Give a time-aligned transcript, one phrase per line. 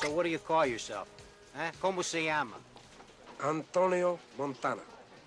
[0.00, 1.08] So what do you call yourself?
[1.54, 1.70] Huh?
[1.78, 2.56] Como se llama?
[3.44, 4.80] Antonio Montana.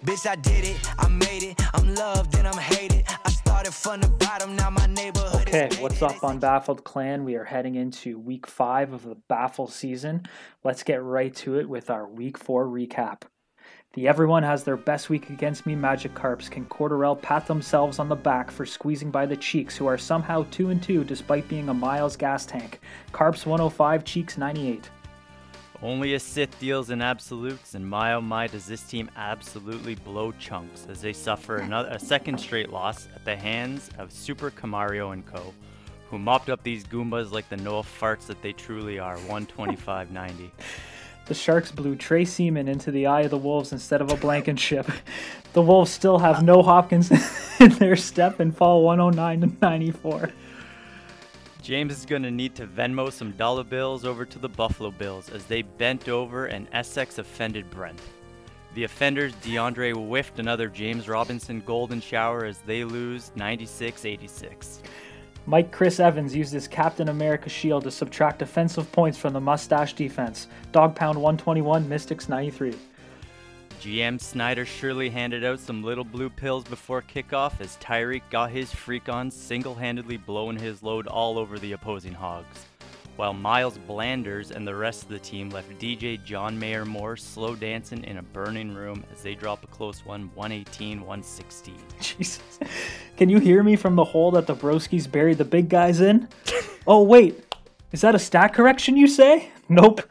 [0.04, 3.04] Bitch, I did it, I made it, I'm loved and I'm hated.
[3.24, 7.24] I started from the bottom, now my neighborhood Okay, is what's up on Baffled Clan?
[7.24, 10.24] We are heading into week five of the BAFFL season.
[10.64, 13.22] Let's get right to it with our week four recap.
[13.94, 18.10] The everyone has their best week against me Magic Carps can Corderell pat themselves on
[18.10, 21.70] the back for squeezing by the Cheeks, who are somehow 2 and 2 despite being
[21.70, 22.80] a Miles gas tank.
[23.12, 24.90] Carps 105, Cheeks 98.
[25.84, 30.32] Only a Sith deals in absolutes, and my oh my does this team absolutely blow
[30.32, 35.14] chunks as they suffer another a second straight loss at the hands of Super Camario
[35.14, 35.54] and Co.,
[36.10, 40.50] who mopped up these Goombas like the Noah farts that they truly are, 125.90.
[41.26, 44.92] The Sharks blew Trey Seaman into the eye of the Wolves instead of a Blankenship.
[45.54, 47.12] The Wolves still have no Hopkins
[47.60, 50.32] in their step and fall 109 to 94.
[51.62, 55.30] James is going to need to Venmo some dollar bills over to the Buffalo Bills
[55.30, 58.02] as they bent over and Essex offended Brent.
[58.74, 64.82] The offenders, DeAndre whiffed another James Robinson golden shower as they lose 96 86.
[65.46, 69.94] Mike Chris Evans used his Captain America shield to subtract defensive points from the mustache
[69.94, 70.48] defense.
[70.72, 72.74] Dog pound 121, Mystics 93.
[73.82, 78.72] GM Snyder surely handed out some little blue pills before kickoff as Tyreek got his
[78.74, 82.66] freak on, single handedly blowing his load all over the opposing Hogs.
[83.16, 87.56] While Miles Blanders and the rest of the team left DJ John Mayer Moore slow
[87.56, 91.76] dancing in a burning room as they drop a close one 118 116.
[92.00, 92.60] Jesus.
[93.16, 96.28] Can you hear me from the hole that the Broskis buried the big guys in?
[96.86, 97.56] Oh, wait.
[97.94, 99.50] Is that a stat correction you say?
[99.70, 100.02] Nope.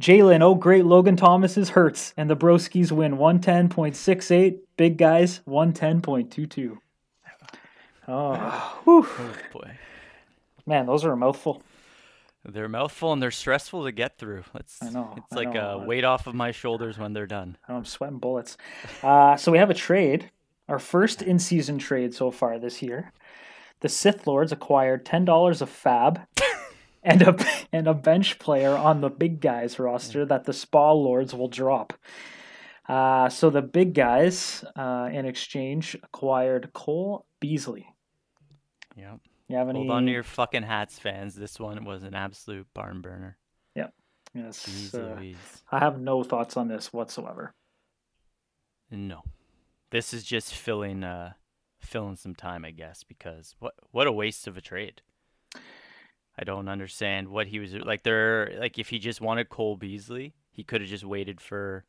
[0.00, 4.58] Jalen, oh great, Logan Thomas is hurts, and the Broskis win 110.68.
[4.76, 6.78] Big guys, 110.22.
[8.10, 8.76] Oh.
[8.86, 9.70] Oh boy.
[10.66, 11.62] man, those are a mouthful.
[12.50, 14.42] They're mouthful and they're stressful to get through.
[14.54, 15.80] It's, I know, It's I like know.
[15.80, 17.58] a weight off of my shoulders when they're done.
[17.68, 18.56] I'm sweating bullets.
[19.02, 20.30] Uh, so we have a trade,
[20.66, 23.12] our first in-season trade so far this year.
[23.80, 26.22] The Sith Lords acquired ten dollars of Fab
[27.02, 27.36] and a
[27.72, 31.92] and a bench player on the big guys roster that the Spa Lords will drop.
[32.88, 37.86] Uh, so the big guys, uh, in exchange, acquired Cole Beasley.
[38.96, 39.16] Yeah.
[39.48, 39.80] You have any?
[39.80, 41.34] Hold on to your fucking hats, fans.
[41.34, 43.38] This one was an absolute barn burner.
[44.34, 45.36] Yes, Jeez uh,
[45.72, 47.54] I have no thoughts on this whatsoever.
[48.90, 49.22] No.
[49.90, 51.32] This is just filling uh
[51.80, 55.02] filling some time, I guess, because what what a waste of a trade.
[56.40, 60.34] I don't understand what he was like there like if he just wanted Cole Beasley,
[60.50, 61.84] he could have just waited for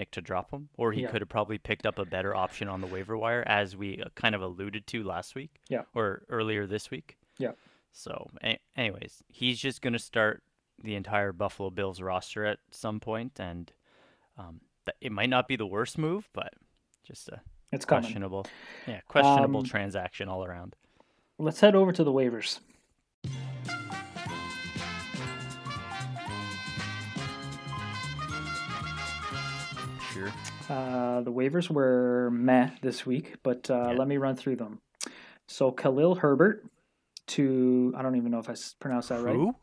[0.00, 1.10] Nick to drop him or he Yeah.
[1.10, 4.08] could have probably picked up a better option on the waiver wire as we uh,
[4.14, 5.82] kind of alluded to last week Yeah.
[5.94, 7.18] or earlier this week.
[7.38, 7.52] Yeah.
[7.92, 10.42] So, a- anyways, he's just going to start
[10.82, 13.70] the entire Buffalo Bills roster at some point and
[14.38, 16.54] um, th- it might not be the worst move, but
[17.04, 18.04] just a It's coming.
[18.04, 18.46] questionable,
[18.86, 20.76] yeah, questionable Um, transaction all around.
[21.38, 22.60] Let's head over to the waivers.
[30.70, 33.98] Uh, the waivers were meh this week, but uh, Yeah.
[33.98, 34.80] let me run through them.
[35.48, 36.64] So Khalil Herbert
[37.28, 39.34] to I don't even know if I pronounced that right.
[39.34, 39.54] Who?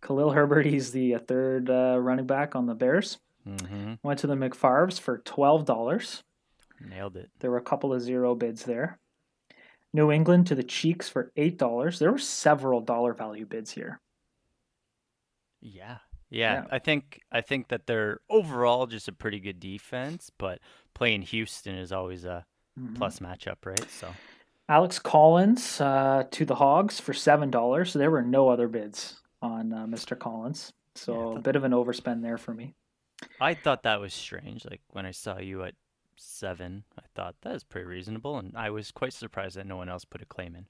[0.00, 3.18] Khalil Herbert, he's the uh, third uh, running back on the Bears.
[3.46, 3.94] Mm-hmm.
[4.02, 6.22] Went to the McFarves for twelve dollars.
[6.80, 7.30] Nailed it.
[7.40, 9.00] There were a couple of zero bids there.
[9.92, 11.98] New England to the Cheeks for eight dollars.
[11.98, 14.00] There were several dollar value bids here.
[15.60, 15.98] Yeah.
[16.30, 16.54] Yeah.
[16.54, 16.64] Yeah.
[16.70, 20.60] I think I think that they're overall just a pretty good defense, but
[20.94, 22.44] playing Houston is always a
[22.78, 22.96] Mhm.
[22.96, 23.88] plus matchup, right?
[23.90, 24.14] So
[24.68, 27.92] Alex Collins uh, to the Hogs for seven dollars.
[27.92, 30.18] So there were no other bids on uh, Mr.
[30.18, 30.72] Collins.
[30.94, 32.74] So Yeah, a bit of an overspend there for me.
[33.40, 34.64] I thought that was strange.
[34.64, 35.74] Like when I saw you at
[36.16, 39.88] seven, I thought that is pretty reasonable, and I was quite surprised that no one
[39.88, 40.66] else put a claim in.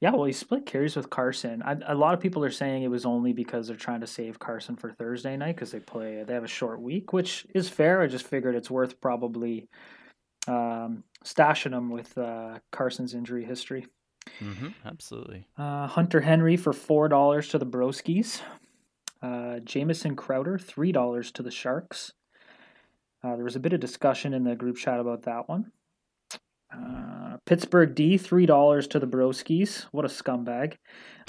[0.00, 1.62] Yeah, well, he split carries with Carson.
[1.62, 4.38] I, a lot of people are saying it was only because they're trying to save
[4.38, 8.02] Carson for Thursday night because they play they have a short week, which is fair.
[8.02, 9.68] I just figured it's worth probably
[10.46, 13.86] um, stashing him with uh, Carson's injury history.
[14.40, 14.68] Mm-hmm.
[14.84, 15.46] Absolutely.
[15.56, 18.42] Uh, Hunter Henry for four dollars to the Broskis.
[19.22, 22.12] Uh, Jamison Crowder three dollars to the Sharks.
[23.24, 25.72] Uh, there was a bit of discussion in the group chat about that one.
[26.76, 29.84] Uh, Pittsburgh D three dollars to the Broskis.
[29.92, 30.76] What a scumbag.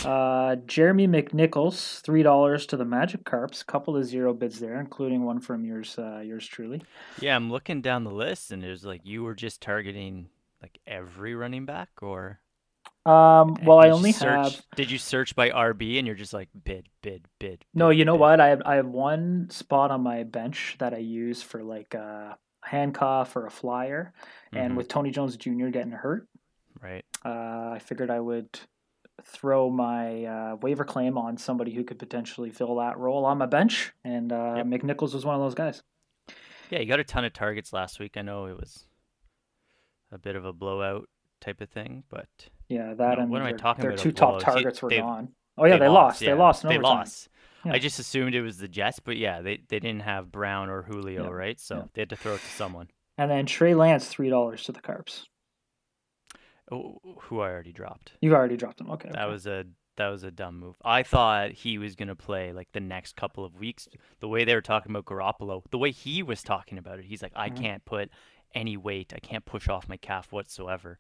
[0.04, 3.64] Uh, Jeremy McNichols three dollars to the Magic Carps.
[3.64, 6.84] Couple of zero bids there, including one from yours, uh, yours truly.
[7.18, 10.30] Yeah, I'm looking down the list, and there's like you were just targeting
[10.62, 12.40] like every running back, or
[13.06, 16.50] Um, well, I only search, have Did you search by RB and you're just like
[16.64, 17.66] bid, bid, bid?
[17.74, 17.90] no.
[17.90, 18.20] You know bid?
[18.20, 18.40] what?
[18.42, 22.38] I have I have one spot on my bench that I use for like a
[22.68, 24.14] handcuff or a flyer,
[24.52, 24.78] and Mhm.
[24.78, 25.68] with Tony Jones Jr.
[25.70, 26.28] getting hurt,
[26.82, 27.06] Right.
[27.26, 28.60] uh, I figured I would
[29.24, 33.46] throw my uh, waiver claim on somebody who could potentially fill that role on my
[33.48, 34.66] bench, and uh, Yep.
[34.68, 35.82] McNichols was one of those guys.
[36.70, 38.18] Yeah, you got a ton of targets last week.
[38.18, 38.86] I know it was
[40.12, 41.10] a bit of a blowout
[41.40, 42.28] type of thing, but
[42.70, 44.82] Yeah, that No, and what am I their, talking their about, a two top targets
[44.82, 45.34] were they- gone.
[45.58, 46.20] Oh yeah, they, lost.
[46.20, 46.34] They yeah.
[46.36, 46.64] lost.
[46.64, 46.98] in They overtime.
[46.98, 47.30] lost.
[47.66, 47.74] Yeah.
[47.74, 50.84] I just assumed it was the Jets, but yeah, they, they didn't have Brown or
[50.84, 51.30] Julio, Yeah.
[51.30, 51.60] right?
[51.60, 51.84] So Yeah.
[51.94, 52.90] they had to throw it to someone.
[53.18, 55.26] And then Trey Lance, three dollars to the Carps.
[56.72, 58.14] Oh, who I already dropped.
[58.22, 58.90] You've already dropped them.
[58.92, 59.10] Okay.
[59.10, 59.32] That okay.
[59.32, 59.66] was a
[59.96, 60.76] that was a dumb move.
[60.86, 63.88] I thought he was gonna play like the next couple of weeks.
[64.20, 67.24] The way they were talking about Garoppolo, the way he was talking about it, he's
[67.24, 67.58] like, I Mhm.
[67.62, 68.10] can't put
[68.54, 69.14] any weight.
[69.16, 71.00] I can't push off my calf whatsoever.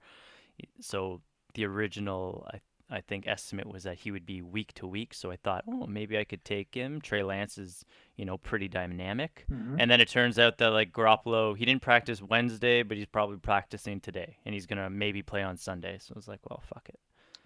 [0.80, 1.22] So
[1.54, 5.14] the original, I I think estimate was that he would be week to week.
[5.14, 7.02] So I thought, oh, maybe I could take him.
[7.02, 7.84] Trey Lance is,
[8.16, 9.46] you know, pretty dynamic.
[9.52, 9.76] Mhm.
[9.80, 13.38] And then it turns out that like Garoppolo, he didn't practice Wednesday, but he's probably
[13.38, 15.98] practicing today, and he's gonna maybe play on Sunday.
[16.00, 17.00] So I was like, well, fuck it.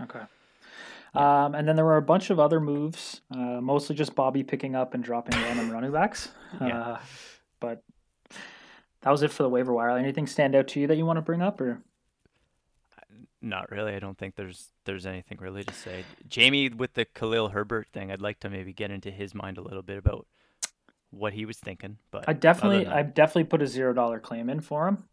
[0.04, 0.22] Okay.
[1.14, 4.76] Um, and then there were a bunch of other moves, uh, mostly just Bobby picking
[4.76, 6.30] up and dropping random running backs.
[6.62, 6.80] Yeah.
[6.82, 7.00] Uh,
[7.60, 7.84] but
[9.02, 9.90] that was it for the waiver wire.
[9.90, 11.82] Anything stand out to you that you want to bring up, or
[13.42, 13.96] Not really.
[13.96, 16.04] I don't think there's there's anything really to say.
[16.28, 19.62] Jamie with the Khalil Herbert thing, I'd like to maybe get into his mind a
[19.62, 20.28] little bit about
[21.10, 21.98] what he was thinking.
[22.12, 25.06] But I definitely, than I definitely put a zero dollar claim in for him.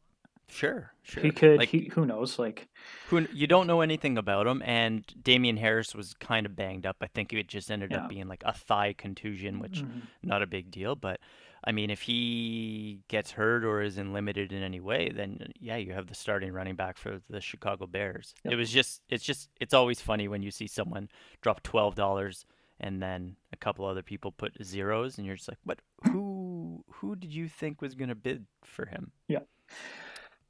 [0.49, 1.23] sure, sure.
[1.23, 2.39] He could, like he, who knows?
[2.39, 2.69] Like,
[3.09, 6.97] who you don't know anything about him, and Damien Harris was kind of banged up.
[7.01, 8.05] I think it just ended Yeah.
[8.05, 10.03] up being like a thigh contusion, which mhm.
[10.23, 10.95] not a big deal.
[10.97, 11.21] But
[11.65, 15.77] I mean, if he gets hurt or is in limited in any way, then yeah,
[15.77, 18.35] you have the starting running back for the Chicago Bears.
[18.45, 18.53] Yep.
[18.53, 21.09] It was just, it's just, it's always funny when you see someone
[21.41, 22.47] drop twelve dollars
[22.81, 25.81] and then a couple other people put zeros, and you're just like, what?
[26.13, 29.11] Who, who did you think was gonna bid for him?
[29.27, 29.41] Yeah.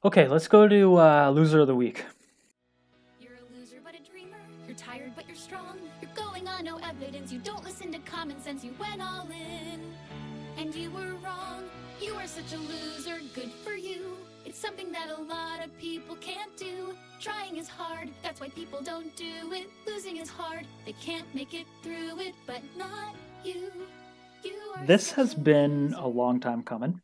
[0.05, 2.05] Okay, let's go to uh, loser of the week.
[3.19, 4.37] You're a loser but a dreamer.
[4.67, 5.79] You're tired but you're strong.
[6.01, 7.31] You're going on no evidence.
[7.31, 8.63] You don't listen to common sense.
[8.63, 9.81] You went all in.
[10.59, 11.63] And you were wrong.
[12.01, 13.21] You are such a loser.
[13.33, 14.17] Good for you.
[14.45, 16.93] It's something that a lot of people can't do.
[17.21, 18.09] Trying is hard.
[18.21, 19.69] That's why people don't do it.
[19.87, 20.67] Losing is hard.
[20.85, 23.71] They can't make it through it, but not you.
[24.43, 26.99] You are This has a been a long time coming.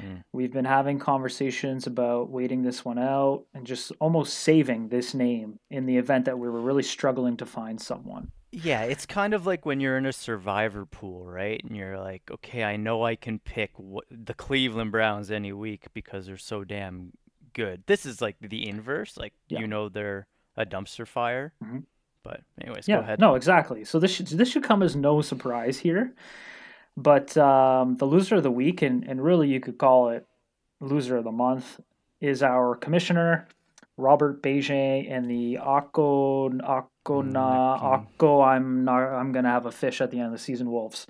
[0.00, 0.22] Mm.
[0.32, 5.58] We've been having conversations about waiting this one out and just almost saving this name
[5.70, 8.30] in the event that we were really struggling to find someone.
[8.62, 11.60] Yeah, it's kind of like when you're in a survivor pool, right?
[11.62, 15.84] And you're like, okay, I know I can pick wh- the Cleveland Browns any week
[15.92, 17.12] because they're so damn
[17.52, 17.82] good.
[17.86, 19.18] This is like the inverse.
[19.18, 19.60] Like, Yeah.
[19.60, 20.26] you know, they're
[20.56, 21.52] a dumpster fire.
[21.62, 21.84] Mhm.
[22.22, 23.20] But, anyways, yeah, go ahead.
[23.20, 23.84] no, exactly.
[23.84, 26.14] So this should this should come as no surprise here.
[26.96, 30.26] But um, the loser of the week, and, and really you could call it
[30.80, 31.78] loser of the month,
[32.22, 33.46] is our commissioner,
[33.96, 36.60] Robert Beijing, and the Akko
[37.06, 38.46] Mm, Akko.
[38.46, 39.02] I'm not.
[39.02, 40.70] I'm gonna have a fish at the end of the season.
[40.70, 41.06] Wolves.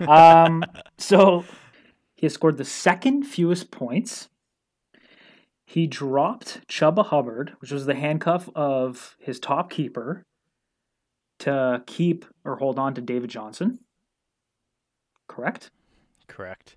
[0.00, 0.64] Um,
[0.98, 1.44] so
[2.14, 4.28] he has scored the second fewest points.
[5.64, 10.24] He dropped Chuba Hubbard, which was the handcuff of his top keeper,
[11.40, 13.78] to keep or hold on to David Johnson.
[15.28, 15.70] Correct?
[16.26, 16.76] Correct.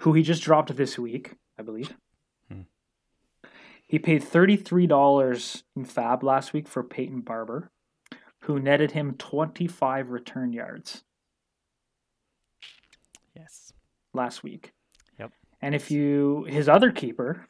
[0.00, 1.94] Who he just dropped this week, I believe.
[3.86, 7.70] He paid $33 in fab last week for Peyton Barber,
[8.40, 11.04] who netted him 25 return yards
[13.36, 13.72] Yes.
[14.12, 14.72] last week.
[15.18, 15.32] Yep.
[15.60, 17.46] And if you, his other keeper,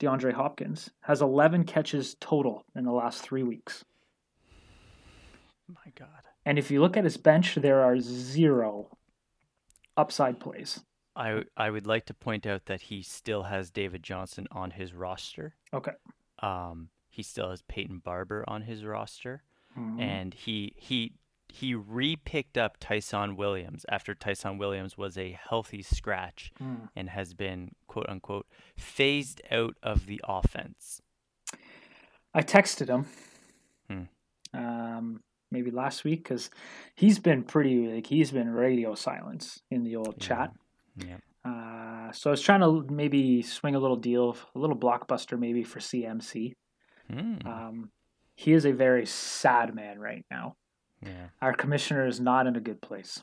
[0.00, 3.84] DeAndre Hopkins, has 11 catches total in the last three weeks.
[5.68, 6.08] My God.
[6.44, 8.96] And if you look at his bench, there are zero
[9.96, 10.80] upside plays.
[11.16, 14.92] I, I would like to point out that he still has David Johnson on his
[14.92, 15.54] roster.
[15.72, 15.92] Okay.
[16.40, 19.42] Um, he still has Peyton Barber on his roster.
[19.78, 20.00] Mhm.
[20.00, 21.12] and he he
[21.48, 26.88] he re-picked up Ty'Son Williams after Ty'Son Williams was a healthy scratch Mm.
[26.96, 28.46] and has been quote unquote
[28.78, 31.02] phased out of the offense.
[32.34, 33.06] I texted him
[33.88, 34.58] Hmm.
[34.58, 36.48] um, maybe last week because
[36.94, 40.52] he's been pretty like he's been radio silence in the old chat.
[40.96, 41.18] Yeah.
[41.44, 45.62] Uh, so I was trying to maybe swing a little deal, a little blockbuster maybe
[45.62, 46.54] for CMC.
[47.10, 47.36] Hmm.
[47.46, 47.90] Um,
[48.34, 50.56] he is a very sad man right now.
[51.02, 51.28] yeah.
[51.40, 53.22] Our commissioner is not in a good place.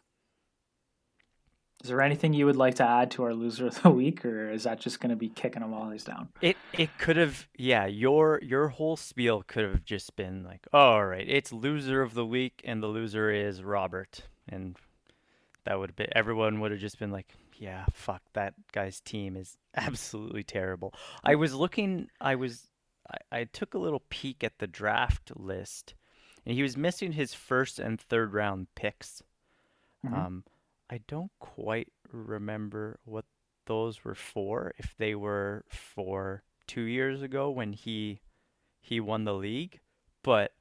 [1.84, 4.50] Is there anything you would like to add to our loser of the week, or
[4.50, 6.30] is that just going to be kicking them while he's down?
[6.42, 10.80] It it could have yeah your your whole spiel could have just been like oh,
[10.80, 14.78] all right it's loser of the week and the loser is Robert and
[15.66, 19.36] that would have been everyone would have just been like yeah fuck that guy's team
[19.36, 20.94] is absolutely terrible.
[21.24, 22.70] I was looking I was
[23.10, 25.94] I, I took a little peek at the draft list
[26.46, 29.24] and he was missing his first and third round picks.
[30.06, 30.14] Mhm.
[30.14, 30.44] Um,
[30.90, 33.26] I don't quite remember what
[33.66, 34.74] those were for.
[34.78, 38.20] If they were for two years ago when he
[38.82, 39.80] he won the league,
[40.24, 40.54] but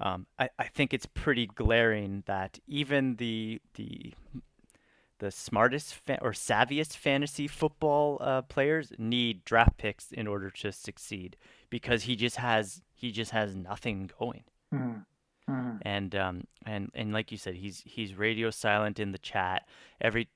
[0.00, 4.12] um, I, I think it's pretty glaring that even the the
[5.18, 10.72] the smartest fa- or savviest fantasy football uh, players need draft picks in order to
[10.72, 11.36] succeed
[11.70, 15.04] because he just has he just has nothing going Mhm.
[15.48, 15.78] Mhm.
[15.82, 19.68] and um and and like you said he's he's radio silent in the chat
[20.00, 20.28] every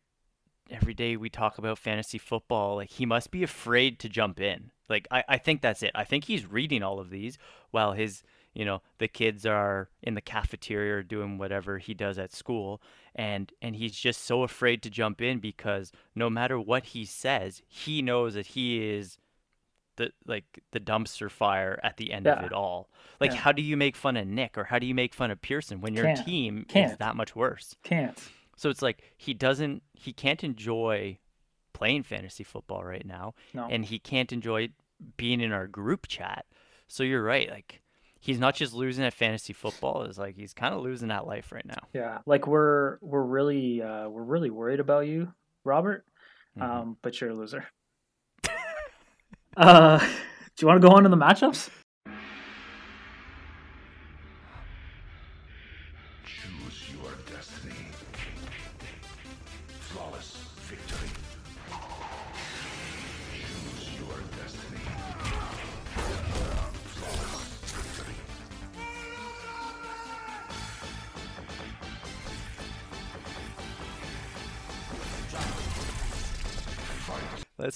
[0.71, 4.71] every day we talk about fantasy football like he must be afraid to jump in
[4.89, 7.39] like i i think that's it i think he's reading all of these
[7.71, 8.23] while his
[8.55, 12.81] you know the kids are in the cafeteria or doing whatever he does at school
[13.15, 17.63] and and he's just so afraid to jump in because no matter what he says
[17.69, 19.19] he knows that he is
[19.97, 22.89] the like the dumpster fire at the end of it all
[23.21, 23.37] like Yeah.
[23.39, 25.81] how do you make fun of nick or how do you make fun of pearson
[25.81, 26.25] when your Can't.
[26.27, 26.99] team is Can't.
[26.99, 28.19] that much worse Can't.
[28.57, 31.19] so it's like he doesn't he can't enjoy
[31.73, 33.67] playing fantasy football right now No.
[33.71, 34.69] and he can't enjoy
[35.17, 36.47] being in our group chat
[36.87, 37.83] so you're right like
[38.21, 41.53] he's not just losing at fantasy football it's like he's kind of losing that life
[41.53, 45.33] right now Yeah, like we're we're really uh, we're really worried about you,
[45.65, 46.05] Robert.
[46.59, 46.63] Mhm.
[46.63, 47.65] Um, but you're a loser.
[49.57, 50.07] uh, do
[50.61, 51.71] you want to go on to the matchups?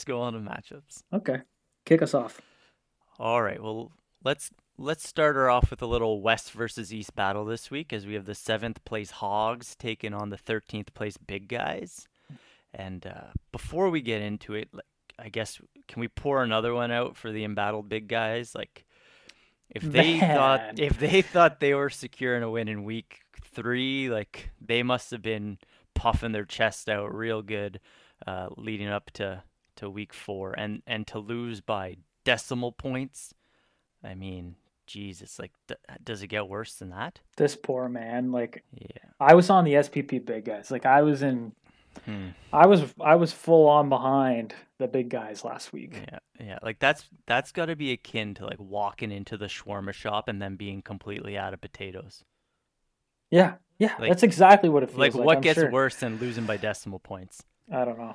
[0.02, 1.42] Let's go on to matchups Okay,
[1.84, 2.40] kick us off.
[3.18, 3.62] All right.
[3.62, 3.92] Well,
[4.24, 8.04] let's let's start her off with a little West versus East battle this week, as
[8.04, 12.08] we have the seventh place Hogs taking on the thirteenth place Big Guys.
[12.74, 14.84] And uh, before we get into it, like,
[15.18, 18.56] I guess can we pour another one out for the embattled Big Guys?
[18.56, 18.84] Like,
[19.70, 20.36] if they Man.
[20.36, 23.20] thought if they thought they were securing a win in week
[23.54, 25.58] three, like they must have been
[25.94, 27.78] puffing their chest out real good,
[28.26, 29.44] uh, leading up to
[29.82, 33.34] to week four, and and to lose by decimal points.
[34.04, 37.20] I mean, Jesus, like, d- does it get worse than that?
[37.36, 38.32] This poor man.
[38.32, 39.10] Like Yeah.
[39.20, 40.70] I was on the SPP big guys.
[40.70, 41.52] Like I was in.
[42.06, 42.28] Hmm.
[42.52, 45.92] I was I was full on behind the big guys last week.
[46.10, 46.58] Yeah, yeah.
[46.62, 50.40] Like that's that's got to be akin to like walking into the shawarma shop and
[50.40, 52.24] then being completely out of potatoes.
[53.30, 55.24] Yeah, yeah, Like- that's exactly what it feels Like, like.
[55.24, 55.70] what I'm gets sure.
[55.70, 57.42] worse than losing by decimal points?
[57.70, 58.14] I don't know.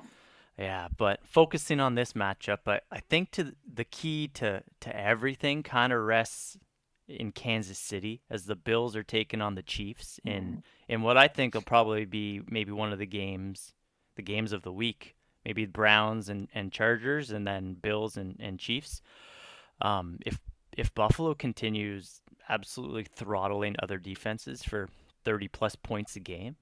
[0.58, 5.62] Yeah, but focusing on this matchup, I, I think to the key to to everything
[5.62, 6.58] kind of rests
[7.08, 11.28] in Kansas City as the Bills are taking on the Chiefs in in what I
[11.28, 13.74] think will probably be maybe one of the games,
[14.16, 15.16] the games of the week.
[15.46, 19.02] Maybe Browns and, and Chargers, and then Bills and, and Chiefs.
[19.82, 20.40] Um, if
[20.76, 24.90] if Buffalo continues absolutely throttling other defenses for
[25.24, 26.56] 30 plus points a game,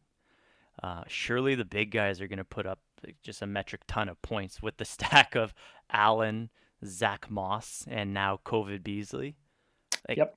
[0.84, 2.79] uh, surely the big guys are going to put up
[3.24, 5.53] just a metric ton of points with the stack of
[5.91, 6.50] Allen,
[6.86, 9.36] Zach Moss, and now COVID Beasley.
[10.08, 10.36] Like, Yep.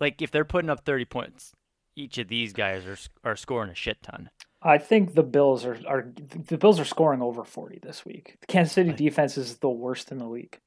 [0.00, 1.52] Like if they're putting up 30 points,
[1.96, 2.96] each of these guys are
[3.28, 4.30] are scoring a shit ton.
[4.62, 6.12] I think the Bills are are
[6.48, 8.36] the Bills are scoring over forty this week.
[8.40, 10.58] The Kansas City defense is the worst in the league.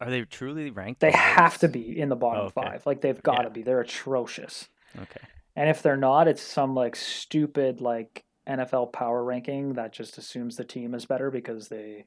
[0.00, 1.00] Are they truly ranked?
[1.00, 2.68] They the have to be in the bottom Oh, okay.
[2.70, 2.86] five.
[2.86, 3.48] Like they've got to Yeah.
[3.50, 3.62] be.
[3.62, 4.68] They're atrocious.
[4.96, 5.20] Okay.
[5.56, 10.56] And if they're not, it's some like stupid like NFL power ranking that just assumes
[10.56, 12.06] the team is better because they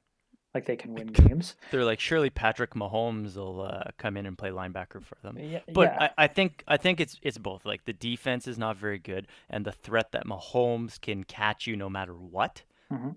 [0.53, 1.55] like they can win games.
[1.71, 5.37] They're like surely Patrick Mahomes will uh, come in and play linebacker for them.
[5.37, 6.09] Yeah, But yeah.
[6.17, 7.65] I, I think I think it's it's both.
[7.65, 11.75] Like the defense is not very good, and the threat that Mahomes can catch you
[11.75, 13.15] no matter what, Mhm.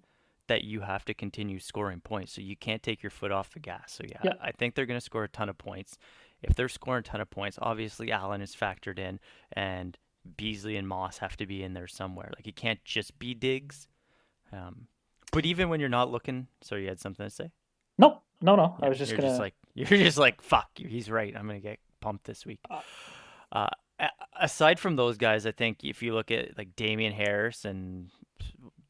[0.48, 2.32] that you have to continue scoring points.
[2.32, 3.92] So you can't take your foot off the gas.
[3.92, 4.32] So yeah, Yeah.
[4.42, 5.96] I think they're going to score a ton of points.
[6.42, 9.18] If they're scoring a ton of points, obviously Allen is factored in,
[9.52, 9.98] and
[10.36, 12.30] Beasley and Moss have to be in there somewhere.
[12.36, 13.88] Like it can't just be Diggs.
[14.52, 14.86] Um,
[15.32, 17.50] but even when you're not looking, so you had something to say?
[17.98, 18.76] no, no, no.
[18.80, 19.30] I was just you're gonna.
[19.30, 20.68] just like you're just like fuck.
[20.76, 21.34] He's right.
[21.36, 22.60] I'm gonna get pumped this week.
[22.70, 22.80] Uh,
[24.00, 24.06] Uh,
[24.40, 28.10] aside from those guys, I think if you look at like Damien Harris and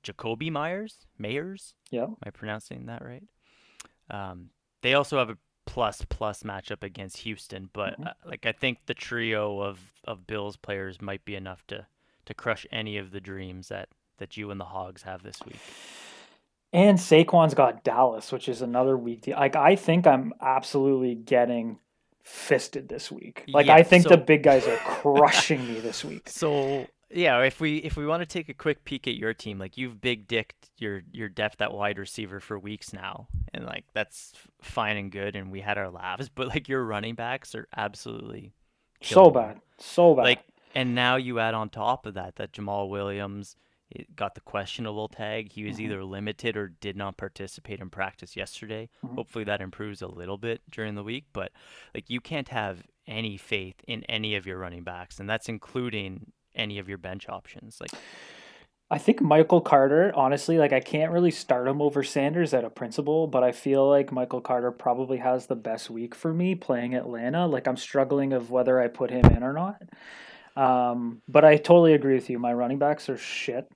[0.03, 1.73] Jacoby Myers, Mayers.
[1.91, 2.05] Yeah.
[2.05, 3.25] Am I pronouncing that right?
[4.11, 4.51] Um,
[4.83, 8.09] they also have a plus plus matchup against Houston, but Mhm.
[8.09, 11.87] uh, like I think the trio of of Bills players might be enough to
[12.25, 15.61] to crush any of the dreams that that you and the Hogs have this week.
[16.73, 19.27] And Saquon's got Dallas, which is another week.
[19.27, 21.79] Like I think I'm absolutely getting
[22.23, 23.45] fisted this week.
[23.49, 26.29] Like Yeah, I think so- the big guys are crushing me this week.
[26.29, 29.59] So yeah, if we if we want to take a quick peek at your team,
[29.59, 33.85] like you've big dicked your your depth at wide receiver for weeks now, and like
[33.95, 37.67] that's fine and good, and we had our laughs, but like your running backs are
[37.77, 38.53] absolutely
[39.03, 39.61] So bad.
[39.79, 40.23] So bad.
[40.23, 43.57] Like, and now you add on top of that that Jamaal Williams
[44.15, 45.51] got the questionable tag.
[45.53, 45.81] He was Mhm.
[45.85, 48.91] either limited or did not participate in practice yesterday.
[49.03, 49.15] Mhm.
[49.15, 51.53] Hopefully that improves a little bit during the week, but
[51.95, 56.33] like you can't have any faith in any of your running backs, and that's including
[56.59, 57.79] any of your bench options.
[57.81, 57.93] Like,
[58.91, 62.71] I think Michael Carter, honestly, like I can't really start him over Sanders at a
[62.71, 66.95] principal, but I feel like Michael Carter probably has the best week for me playing
[66.95, 67.47] Atlanta.
[67.47, 69.83] Like I'm struggling of whether I put him in or not.
[70.57, 72.39] Um, but I totally agree with you.
[72.39, 73.69] My running backs are shit.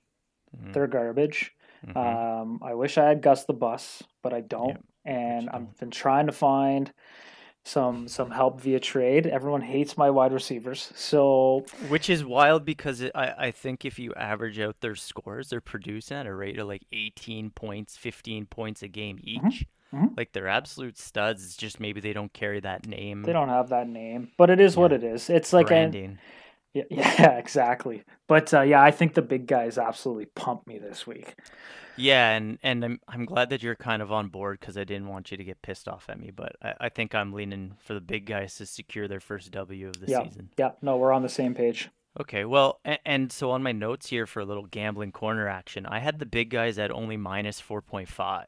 [0.57, 1.51] mhm, They're garbage.
[1.85, 1.95] mhm.
[1.95, 4.83] Um, I wish I had Gus the Bus, but I don't.
[5.05, 6.91] and I've been trying to find
[7.63, 9.25] some some help via trade.
[9.25, 13.97] Everyone hates my wide receivers, so Which is wild because it, I, I think if
[13.99, 18.45] you average out their scores, they're producing at a rate of like 18 points, 15
[18.47, 19.65] points a game each.
[19.93, 20.15] mhm.
[20.17, 21.43] Like they're absolute studs.
[21.45, 23.23] It's just maybe they don't carry that name.
[23.23, 24.31] they don't have that name.
[24.37, 25.29] But it is what it is.
[25.29, 26.19] It's like an, branding.
[26.73, 28.03] Yeah, yeah, exactly.
[28.27, 31.35] But uh, yeah, I think the big guys absolutely pumped me this week.
[31.97, 35.07] Yeah, and and I'm I'm glad that you're kind of on board because I didn't
[35.09, 37.93] want you to get pissed off at me, but I, I think I'm leaning for
[37.93, 40.23] the big guys to secure their first W of the Yeah.
[40.23, 40.49] season.
[40.57, 41.89] Yeah, no, we're on the same page.
[42.19, 45.85] Okay, well, and, and so on my notes here for a little gambling corner action,
[45.85, 48.45] I had the big guys at only minus 4.5.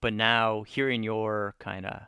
[0.00, 2.02] But now hearing your kind of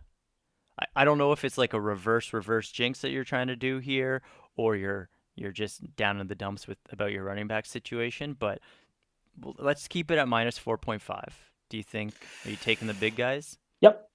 [0.81, 3.57] I, I don't know if it's like a reverse reverse jinx that you're trying to
[3.57, 4.23] do here
[4.57, 8.61] or you're you're just down in the dumps with about your running back situation, but
[9.59, 11.29] let's keep it at minus 4.5.
[11.69, 12.15] Do you think
[12.45, 13.59] are you taking the big guys?
[13.81, 14.09] Yep.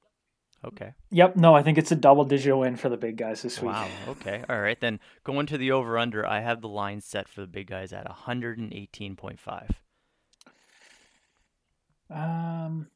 [0.65, 0.93] Okay.
[1.12, 1.36] Yep.
[1.36, 3.71] No, I think it's a double digit win for the big guys this week.
[3.71, 3.88] Wow.
[4.10, 4.43] Okay.
[4.49, 4.80] All right.
[4.80, 7.93] Then going to the over under, I have the line set for the big guys
[7.93, 9.69] at 118.5.
[12.10, 12.88] Um.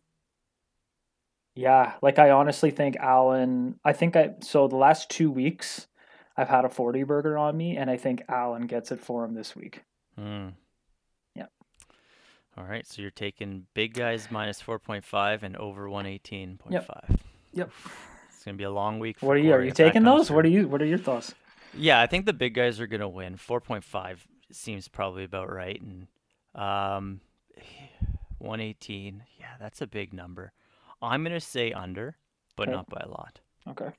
[1.53, 3.77] Yeah, like I honestly think Allen.
[3.83, 5.87] I think I so the last two weeks,
[6.37, 9.33] I've had a forty burger on me, and I think Allen gets it for him
[9.33, 9.83] this week.
[10.17, 10.49] Hmm.
[11.35, 11.51] Yep.
[12.57, 12.85] All right.
[12.85, 16.59] So you're taking big guys minus 4.5 and over 118.5.
[16.71, 16.89] Yep.
[17.53, 17.71] yep.
[18.29, 19.19] It's gonna be a long week.
[19.19, 19.53] For What are you?
[19.53, 20.31] Are you taking those?
[20.31, 20.67] What are you?
[20.67, 21.33] What are your thoughts?
[21.73, 23.35] Yeah, I think the big guys are gonna win.
[23.37, 24.17] 4.5
[24.51, 26.07] seems probably about right, and
[26.55, 27.21] um,
[28.39, 29.23] 118.
[29.39, 30.53] Yeah, that's a big number.
[31.01, 32.17] I'm gonna say under,
[32.55, 32.75] but Okay.
[32.75, 33.39] not by a lot.
[33.69, 33.91] Okay.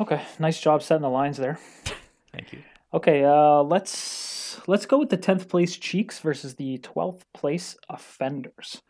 [0.00, 0.22] Okay.
[0.38, 1.58] Nice job setting the lines there.
[2.32, 2.62] Thank you.
[2.94, 3.22] Okay.
[3.22, 8.82] Uh, let's let's go with the tenth place Cheeks versus the twelfth place Offenders.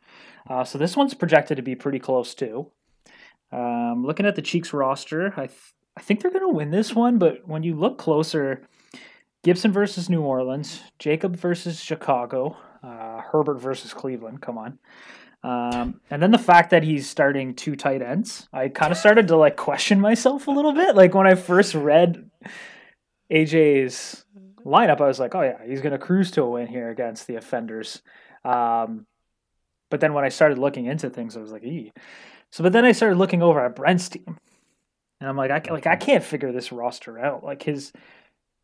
[0.49, 2.71] Uh, so this one's projected to be pretty close too.
[3.53, 6.95] Um, looking at the Cheeks roster, I th- I think they're going to win this
[6.95, 8.63] one, but when you look closer,
[9.43, 14.41] Gibson versus New Orleans, Jacob versus Chicago, uh, Herbert versus Cleveland.
[14.41, 14.79] Come on.
[15.43, 19.29] Um, and then the fact that he's starting two tight ends, I kind of started
[19.29, 20.95] to like question myself a little bit.
[20.95, 22.31] Like when I first read
[23.33, 24.25] AJ's
[24.65, 27.27] lineup, I was like, oh yeah, he's going to cruise to a win here against
[27.27, 28.03] the offenders.
[28.45, 29.07] Um,
[29.91, 31.93] but then when I started looking into things, I was like, ee.
[32.51, 34.39] So, but then I started looking over at Brent's team,
[35.21, 37.45] and I'm like, I like I can't figure this roster out.
[37.45, 37.93] Like his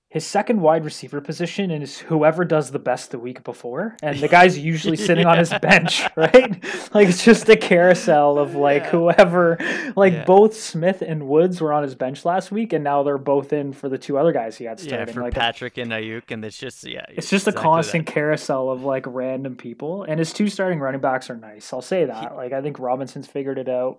[0.08, 4.28] his second wide receiver position is whoever does the best the week before, and the
[4.28, 6.64] guy's usually sitting on his bench, right?
[6.94, 8.90] like it's just a carousel of like Yeah.
[8.90, 9.58] whoever.
[9.96, 10.24] Like Yeah.
[10.24, 13.72] both Smith and Woods were on his bench last week, and now they're both in
[13.72, 15.14] for the two other guys he had Yeah, starting.
[15.14, 17.04] for like Patrick and Aiyuk, and it's just yeah.
[17.08, 17.62] it's just a exactly that.
[17.62, 21.72] constant carousel of like random people, and his two starting running backs are nice.
[21.72, 22.36] I'll say that.
[22.36, 23.98] Like I think Robinson's figured it out,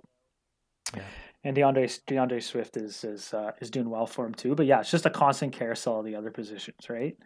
[0.95, 1.03] Yeah.
[1.47, 4.53] And DeAndre DeAndre Swift is is uh, is doing well for him too.
[4.53, 7.17] But yeah, it's just a constant carousel of the other positions, right?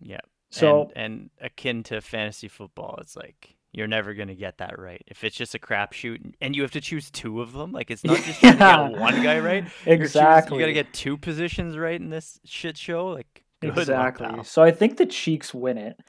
[0.00, 0.20] Yeah.
[0.50, 5.02] So and, and akin to fantasy football, it's like you're never gonna get that right.
[5.06, 8.04] If it's just a crapshoot and you have to choose two of them, like it's
[8.04, 8.88] not just to Yeah.
[8.88, 9.66] get one guy right.
[9.86, 13.08] Exactly, you gotta get two positions right in this shit show.
[13.08, 14.44] Like good luck, exactly.
[14.44, 16.00] So I think the Cheeks win it.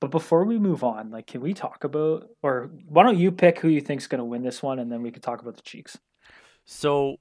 [0.00, 3.58] But before we move on, like, can we talk about, or why don't you pick
[3.58, 5.62] who you think's going to win this one, and then we can talk about the
[5.62, 5.98] Cheeks.
[6.64, 7.16] So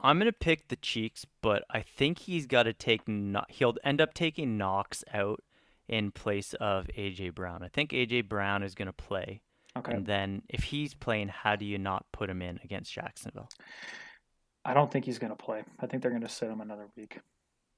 [0.00, 3.02] I'm gonna pick the cheeks, but I think he's got to take.
[3.48, 5.40] He'll end up taking Knox out
[5.88, 7.62] in place of AJ Brown.
[7.62, 9.42] I think AJ Brown is going to play.
[9.76, 9.92] Okay.
[9.92, 13.48] And then if he's playing, how do you not put him in against Jacksonville?
[14.64, 15.64] I don't think he's going to play.
[15.80, 17.18] I think they're going to sit him another week.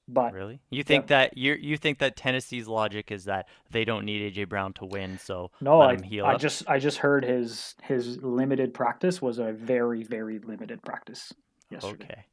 [0.07, 0.59] But Really?
[0.69, 4.49] You think that you you think that Tennessee's logic is that they don't need AJ
[4.49, 7.75] Brown to win, so no, let I, him heal I just I just heard his
[7.83, 11.33] his limited practice was a very very limited practice
[11.69, 12.03] yesterday.
[12.05, 12.25] Okay.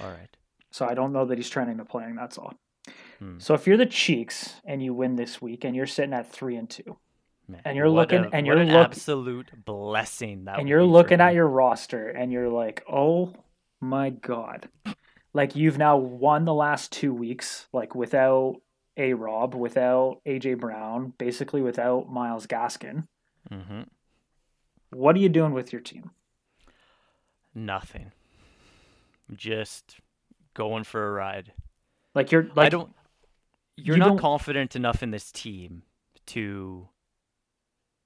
[0.00, 0.36] All right.
[0.72, 2.16] So I don't know that he's training to playing.
[2.16, 2.54] That's all.
[3.20, 3.38] Hmm.
[3.38, 6.56] So if you're the Cheeks and you win this week and you're sitting at three
[6.56, 6.98] and two,
[7.48, 11.20] Man, And you're looking- a- and you're an look- absolute blessing that and you're looking
[11.20, 13.32] at your roster and you're like, oh
[13.80, 14.68] my god,
[15.34, 18.56] like you've now won the last two weeks, like without
[18.96, 23.06] a Rob, without AJ Brown, basically without Myles Gaskin.
[23.50, 23.86] Mhm.
[24.90, 26.10] What are you doing with your team?
[27.54, 28.12] nothing.
[29.34, 29.96] Just
[30.54, 31.52] going for a ride.
[32.14, 32.94] Like you're like I don't.
[33.76, 35.82] You're you not don't- confident enough in this team
[36.26, 36.88] to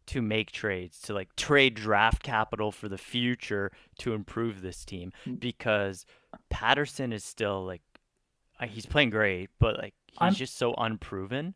[0.06, 5.12] to make trades to like trade draft capital for the future to improve this team
[5.26, 5.40] Mm.
[5.40, 6.06] because
[6.50, 7.82] Patterson is still like
[8.60, 11.54] uh, he's playing great, but like he's I'm- just so unproven.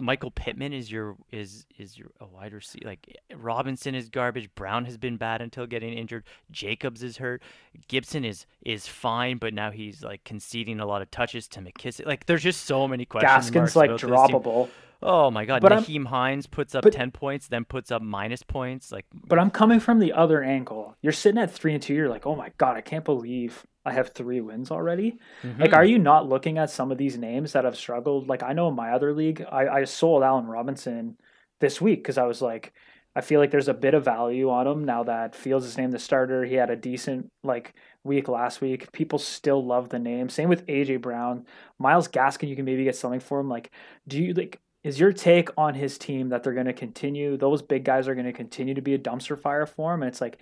[0.00, 2.86] Michael Pittman is your is is your a wide receiver.
[2.86, 4.48] Like Robinson is garbage.
[4.54, 6.22] Brown has been bad until getting injured.
[6.52, 7.42] Jacobs is hurt.
[7.88, 12.06] Gibson is is fine, but now he's like conceding a lot of touches to McKissic.
[12.06, 13.50] Like there's just so many questions.
[13.50, 14.40] Gaskin's like about this team.
[14.40, 14.68] droppable.
[15.00, 18.42] Oh my God, But I'm- Hines puts up but- ten points, then puts up minus
[18.42, 18.90] points.
[18.90, 20.96] Like But I'm coming from the other angle.
[21.02, 21.94] You're sitting at three and two.
[21.94, 25.18] You're like, oh my god, I can't believe I have three wins already.
[25.58, 25.76] Like, Mhm.
[25.76, 28.28] are you not looking at some of these names that have struggled?
[28.28, 31.16] Like, I know in my other league, I, I sold Allen Robinson
[31.60, 32.72] this week because I was like,
[33.16, 35.92] I feel like there's a bit of value on him now that Fields is named
[35.92, 36.44] the starter.
[36.44, 38.92] He had a decent like week last week.
[38.92, 40.28] People still love the name.
[40.28, 41.46] Same with AJ Brown,
[41.78, 42.48] Myles Gaskin.
[42.48, 43.48] You can maybe get something for him.
[43.48, 43.70] Like,
[44.06, 44.60] do you like?
[44.84, 47.36] Is your take on his team that they're going to continue?
[47.36, 50.02] Those big guys are going to continue to be a dumpster fire for him.
[50.02, 50.38] And it's like,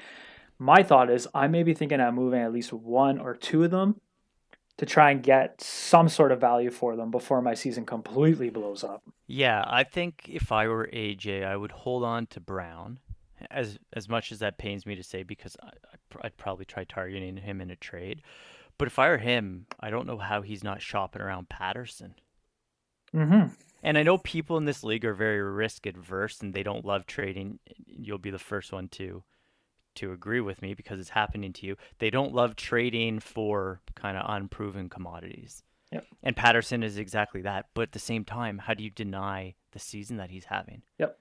[0.59, 3.71] my thought is, I may be thinking of moving at least one or two of
[3.71, 4.01] them
[4.79, 8.85] to try and get some sort of value for them before my season completely blows
[8.85, 9.03] up.
[9.27, 12.99] Yeah, I think if I were AJ, I would hold on to Brown,
[13.51, 16.85] as as much as that pains me to say, because I, I'd I'd probably try
[16.85, 18.23] targeting him in a trade.
[18.79, 22.15] But if I were him, I don't know how he's not shopping around Patterson.
[23.15, 23.55] Mm-hmm.
[23.87, 27.07] And I know people in this league are very risk adverse and they don't love
[27.07, 27.61] trading.
[27.87, 29.23] You'll be the first one to
[29.95, 31.77] to agree with me because it's happening to you.
[32.01, 35.63] They don't love trading for kind of unproven commodities.
[35.93, 36.05] Yep.
[36.25, 37.67] And Patterson is exactly that.
[37.75, 40.83] But at the same time, how do you deny the season that he's having?
[40.99, 41.17] Yep.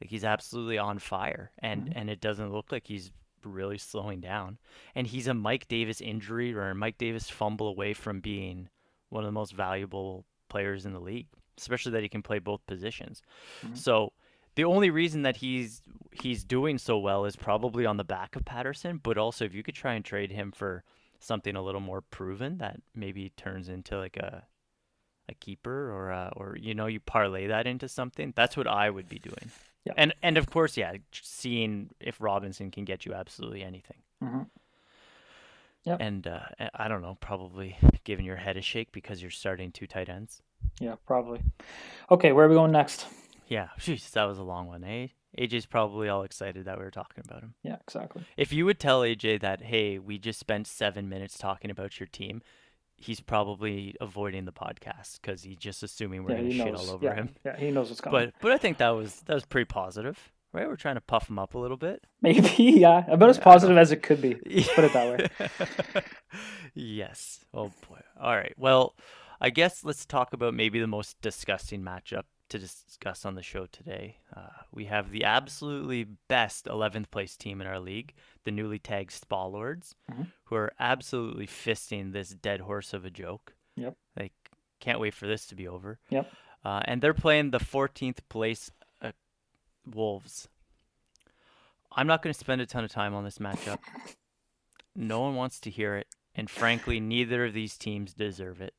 [0.00, 1.98] Like he's absolutely on fire and mm-hmm.
[1.98, 3.12] and it doesn't look like he's
[3.44, 4.58] really slowing down.
[4.94, 8.68] And he's a Mike Davis injury or a Mike Davis fumble away from being
[9.08, 12.64] one of the most valuable players in the league, especially that he can play both
[12.66, 13.22] positions.
[13.74, 14.12] So
[14.56, 18.44] the only reason that he's he's doing so well is probably on the back of
[18.44, 20.84] Patterson, but also if you could try and trade him for
[21.18, 24.44] something a little more proven that maybe turns into like a
[25.28, 28.90] a keeper or a, or you know you parlay that into something, that's what I
[28.90, 29.50] would be doing.
[29.84, 29.94] Yeah.
[29.96, 33.98] And and of course, yeah, seeing if Robinson can get you absolutely anything.
[34.22, 34.46] Mhm.
[35.84, 35.98] Yep.
[36.00, 36.40] And uh,
[36.74, 40.40] I don't know, probably giving your head a shake because you're starting two tight ends.
[40.80, 41.40] Yeah, probably.
[42.10, 43.06] Okay, where are we going next?
[43.48, 45.08] Yeah, jeez, that was a long one, eh?
[45.38, 47.54] AJ's probably all excited that we were talking about him.
[47.62, 48.24] Yeah, exactly.
[48.36, 52.06] If you would tell AJ that, hey, we just spent seven minutes talking about your
[52.06, 52.40] team,
[52.96, 56.88] he's probably avoiding the podcast because he's just assuming we're yeah, gonna shit knows.
[56.88, 57.34] all over yeah, him.
[57.44, 58.26] yeah, he knows what's coming.
[58.26, 60.18] But but I think that was that was pretty positive,
[60.52, 60.66] right?
[60.66, 62.04] We're trying to puff him up a little bit.
[62.22, 64.36] maybe, yeah, about as positive as it could be.
[64.46, 65.18] Let's put it that
[65.94, 66.02] way.
[66.74, 67.44] yes.
[67.52, 68.00] Oh boy.
[68.20, 68.54] All right.
[68.56, 68.94] Well,
[69.44, 73.66] I guess let's talk about maybe the most disgusting matchup to discuss on the show
[73.66, 74.18] today.
[74.34, 79.12] Uh, we have the absolutely best 11th place team in our league, the newly tagged
[79.12, 80.32] Spa Lords, Mhm.
[80.44, 83.54] who are absolutely fisting this dead horse of a joke.
[83.76, 83.96] Yep.
[84.18, 84.32] Like,
[84.80, 85.98] can't wait for this to be over.
[86.08, 86.32] Yep.
[86.64, 88.70] Uh, and they're playing the 14th place
[89.02, 89.12] uh,
[89.84, 90.48] Wolves.
[91.92, 93.78] I'm not going to spend a ton of time on this matchup.
[94.96, 98.74] No one wants to hear it, and frankly, neither of these teams deserve it.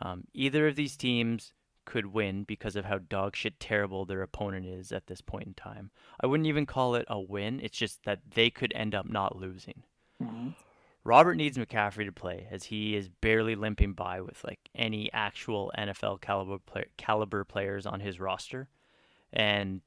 [0.00, 1.52] Um, either of these teams
[1.84, 5.54] could win because of how dog shit terrible their opponent is at this point in
[5.54, 5.90] time.
[6.20, 7.60] I wouldn't even call it a win.
[7.60, 9.82] It's just that they could end up not losing.
[10.22, 10.54] Mhm.
[11.02, 15.72] Robert needs McCaffrey to play as he is barely limping by with like any actual
[15.76, 18.68] NFL caliber play- caliber players on his roster,
[19.32, 19.80] and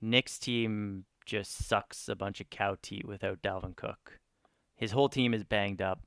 [0.00, 4.18] Nick's team just sucks a bunch of cow teat without Dalvin Cook.
[4.74, 6.02] His whole team is banged up.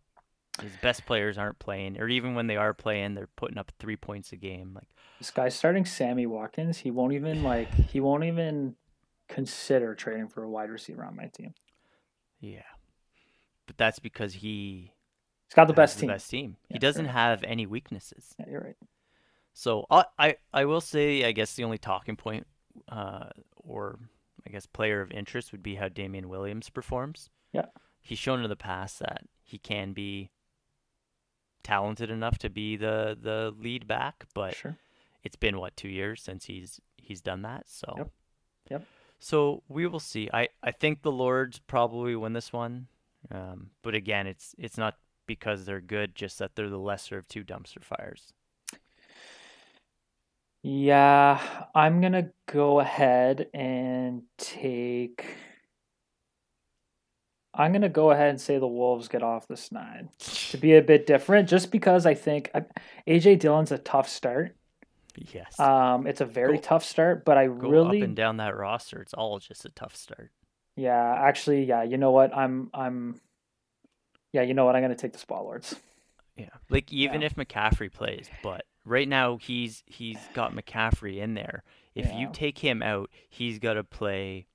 [0.62, 3.96] His best players aren't playing, or even when they are playing, they're putting up three
[3.98, 4.74] points a game.
[4.76, 4.88] Like,
[5.20, 6.78] This guy's starting Sammy Watkins.
[6.80, 8.76] He won't even like he won't even
[9.28, 11.54] consider trading for a wide receiver on my team.
[12.40, 12.62] yeah,
[13.66, 14.94] but that's because he
[15.48, 16.10] He's got the best the team.
[16.10, 16.58] best team.
[16.70, 17.14] Yeah, he doesn't fair.
[17.14, 18.34] have any weaknesses.
[18.40, 18.78] Yeah, you're right.
[19.54, 22.48] So I, I I will say I guess the only talking point,
[22.90, 24.00] uh, or
[24.48, 27.30] I guess player of interest would be how Damien Williams performs.
[27.54, 27.66] Yeah.
[28.00, 30.32] He's shown in the past that he can be
[31.64, 34.78] talented enough to be the the lead back, but Sure.
[35.24, 37.70] it's been what two years since he's he's done that.
[37.70, 37.94] So.
[37.98, 38.12] Yep.
[38.70, 38.86] Yep.
[39.20, 40.30] So we will see.
[40.34, 42.88] I I think the Lords probably win this one,
[43.30, 44.98] um, but again, it's it's not
[45.28, 48.34] because they're good, just that they're the lesser of two dumpster fires.
[50.64, 51.40] Yeah,
[51.74, 55.26] I'm gonna go ahead and take.
[57.54, 60.82] I'm gonna go ahead and say the Wolves get off the snide to be a
[60.82, 62.66] bit different, just because I think I-
[63.08, 64.56] AJ Dillon's a tough start.
[65.16, 65.60] Yes.
[65.60, 68.56] Um, it's a very Go- tough start, but I Go really, up and down that
[68.56, 69.02] roster.
[69.02, 70.32] It's all just a tough start.
[70.78, 71.84] yeah, actually, yeah.
[71.84, 72.36] You know what?
[72.36, 73.20] I'm, I'm,
[74.32, 74.44] yeah.
[74.44, 74.76] You know what?
[74.78, 75.76] I'm gonna take the Spot Lords.
[76.38, 76.48] Yeah.
[76.70, 77.28] Like even Yeah.
[77.28, 81.64] if McCaffrey plays, but right now he's he's got McCaffrey in there.
[81.94, 84.48] If you take him out, he's got to play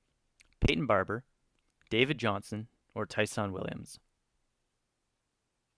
[0.66, 1.22] Peyton Barber,
[1.90, 3.98] David Johnson, or Ty'Son Williams.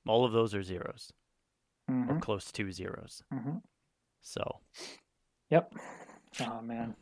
[0.07, 1.12] All of those are zeros
[1.88, 3.22] or Mhm, close to zeros.
[3.33, 3.61] mhm.
[4.22, 4.61] So
[5.50, 5.74] Yep.
[6.40, 6.94] Oh man.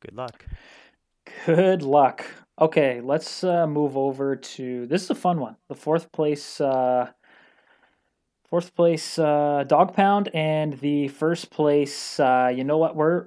[0.00, 0.44] good luck.
[1.46, 2.24] Good luck.
[2.58, 5.56] Okay, let's uh, move over to this is a fun one.
[5.68, 7.10] The fourth place, uh,
[8.48, 12.18] fourth place uh, dog pound, and the first place.
[12.18, 12.96] Uh, you know what?
[12.96, 13.26] We're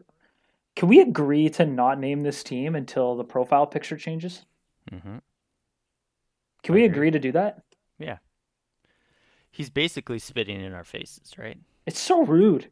[0.75, 4.45] can we agree to not name this team until the profile picture changes?
[4.89, 5.17] hmm
[6.63, 7.11] Can we agree.
[7.11, 7.63] to do that?
[7.99, 8.17] Yeah.
[9.51, 11.57] He's basically spitting in our faces, right?
[11.85, 12.69] It's so rude.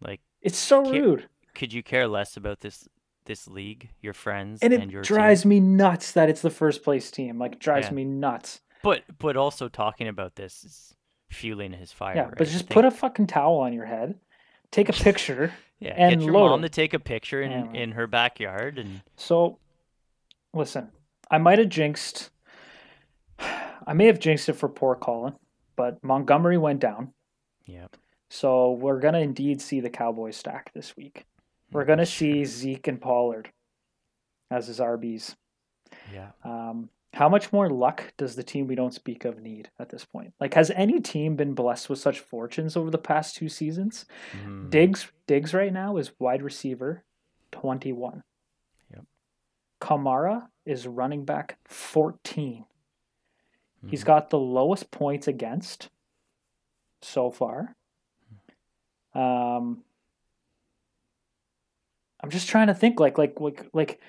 [0.00, 2.88] Like, It's so rude, could you care less about this
[3.26, 5.48] this league, your friends, and and, it your drives team?
[5.50, 7.38] me nuts that it's the first place team.
[7.38, 7.92] Like, drives Yeah.
[7.94, 8.60] me nuts.
[8.82, 10.94] But but also talking about this is
[11.30, 12.16] fueling his fire.
[12.16, 12.34] Yeah, right?
[12.36, 14.18] but just put a fucking towel on your head,
[14.70, 15.52] take a picture.
[15.78, 16.68] yeah, and get your load mom it.
[16.68, 17.72] to take a picture in Yeah.
[17.82, 19.58] in her backyard and So,
[20.52, 20.90] listen,
[21.30, 22.30] I might have jinxed.
[23.86, 25.34] I may have jinxed it for poor Colin,
[25.76, 27.12] but Montgomery went down.
[27.66, 27.86] yeah.
[28.30, 31.24] So we're gonna indeed see the Cowboys stack this week.
[31.70, 33.50] We're gonna see Zeke and Pollard
[34.50, 35.36] as his RBs.
[36.12, 36.30] Yeah.
[36.42, 40.04] Um, how much more luck does the team we don't speak of need at this
[40.04, 40.32] point?
[40.40, 44.04] Like, has any team been blessed with such fortunes over the past two seasons?
[44.32, 44.68] Mhm.
[44.70, 47.04] Diggs Diggs right now is wide receiver
[47.52, 48.24] 21.
[48.92, 49.04] Yep.
[49.80, 51.58] Kamara is running back
[53.84, 53.90] 14.
[53.90, 55.88] He's got the lowest points against
[57.02, 57.74] so far.
[59.14, 59.82] Um
[62.20, 64.00] I'm just trying to think like like like like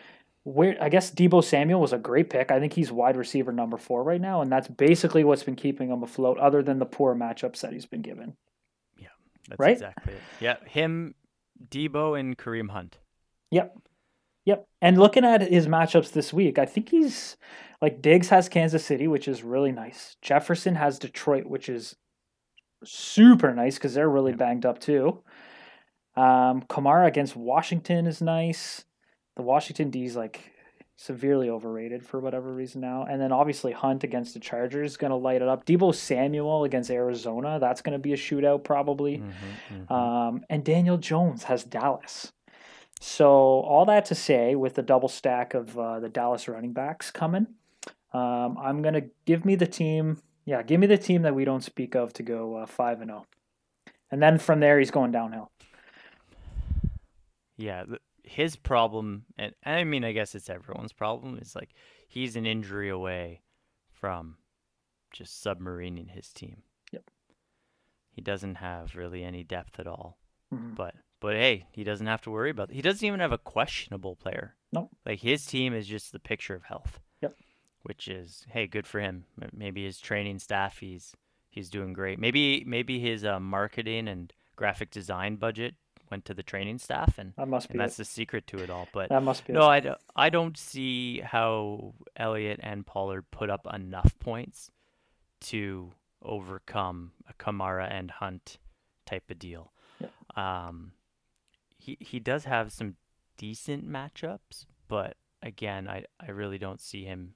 [0.44, 2.52] where I guess Deebo Samuel was a great pick.
[2.52, 5.90] I think he's wide receiver number 4 right now and that's basically what's been keeping
[5.90, 8.36] him afloat other than the poor matchups that he's been given.
[8.98, 9.10] Yeah,
[9.50, 9.74] that's right?
[9.74, 10.22] exactly it.
[10.40, 11.16] Yeah, him,
[11.70, 12.98] Deebo, and Kareem Hunt.
[13.52, 13.78] Yep.
[14.46, 14.68] Yep.
[14.82, 17.36] And looking at his matchups this week, I think he's
[17.82, 20.16] like Diggs has Kansas City, which is really nice.
[20.22, 21.96] Jefferson has Detroit, which is
[22.84, 25.24] super nice because they're really banged up too.
[26.16, 28.86] Um, Kamara against Washington is nice.
[29.36, 30.52] The Washington D is like
[30.98, 33.04] severely overrated for whatever reason now.
[33.04, 35.66] And then obviously Hunt against the Chargers is going to light it up.
[35.66, 39.18] Deebo Samuel against Arizona, that's going to be a shootout probably.
[39.18, 39.92] Mhm, mhm.
[39.92, 42.32] Um, and Daniel Jones has Dallas.
[43.08, 47.12] So all that to say, with the double stack of uh, the Dallas running backs
[47.12, 47.46] coming,
[48.14, 50.24] um, I'm gonna give me the team.
[50.44, 53.12] Yeah, give me the team that we don't speak of to go uh, five and
[53.12, 53.28] zero,
[54.10, 55.52] and then from there he's going downhill.
[57.58, 57.84] Yeah,
[58.24, 61.76] his problem, and I mean, I guess it's everyone's problem, is like
[62.08, 63.44] he's an injury away
[63.92, 64.38] from
[65.14, 66.64] just submarining his team.
[66.92, 67.04] Yep.
[68.10, 70.18] He doesn't have really any depth at all.
[70.52, 70.76] Mhm.
[70.76, 72.70] But but hey, he doesn't have to worry about.
[72.70, 74.54] He doesn't even have a questionable player.
[74.72, 74.92] No.
[75.08, 77.00] Like his team is just the picture of health.
[77.22, 77.34] Yep.
[77.82, 79.26] Which is hey, good for him.
[79.52, 81.16] Maybe his training staff, he's
[81.50, 82.20] he's doing great.
[82.20, 85.74] Maybe maybe his uh, marketing and graphic design budget
[86.12, 88.70] went to the training staff, and, That must be and that's the secret to it
[88.70, 88.88] all.
[88.94, 89.88] But That must be no, it.
[89.88, 89.96] I,
[90.28, 94.70] I don't see how Elliott and Pollard put up enough points
[95.46, 98.60] to overcome a Kamara and Hunt
[99.08, 99.72] type of deal.
[100.00, 100.12] Yep.
[100.38, 100.92] Um,
[101.86, 102.96] he he does have some
[103.38, 107.36] decent matchups, but again, I I really don't see him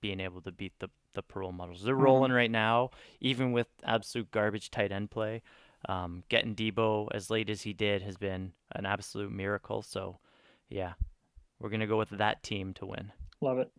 [0.00, 1.82] being able to beat the the parole models.
[1.84, 2.00] They're Mhm.
[2.02, 5.42] rolling right now, even with absolute garbage tight end play.
[5.88, 9.82] Um, getting Deebo as late as he did has been an absolute miracle.
[9.82, 10.20] So,
[10.68, 10.94] yeah,
[11.58, 13.12] we're gonna go with that team to win.
[13.40, 13.70] Love it.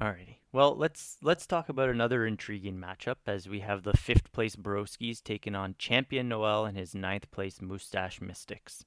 [0.00, 0.39] Alrighty.
[0.52, 5.22] Well, let's let's talk about another intriguing matchup as we have the fifth place Broskis
[5.22, 8.84] taking on Champion Noel and his ninth place Mustache Mystics.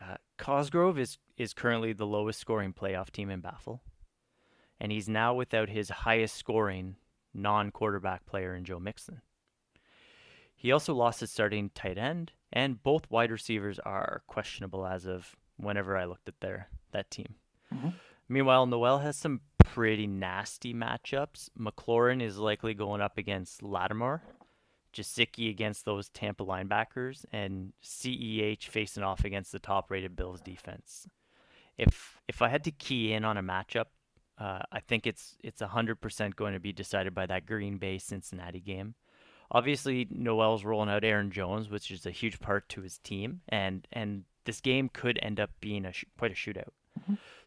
[0.00, 3.78] Uh, Cosgrove is is currently the lowest scoring playoff team in BAFFL,
[4.80, 6.96] and he's now without his highest scoring
[7.32, 9.20] non-quarterback player in Joe Mixon.
[10.56, 15.36] He also lost his starting tight end, and both wide receivers are questionable as of
[15.56, 17.36] whenever I looked at their that team.
[18.28, 19.42] Meanwhile, Noel has some
[19.74, 21.50] pretty nasty matchups.
[21.58, 24.22] McLaurin is likely going up against Lattimore,
[24.92, 31.08] Gesicki against those Tampa linebackers, and CEH facing off against the top-rated Bills defense.
[31.76, 33.86] If if I had to key in on a matchup,
[34.38, 37.98] uh, I think it's it's hundred percent going to be decided by that Green Bay
[37.98, 38.94] Cincinnati game.
[39.50, 43.88] Obviously, Noel's rolling out Aaron Jones, which is a huge part to his team, and
[43.92, 46.70] and this game could end up being a sh- quite a shootout.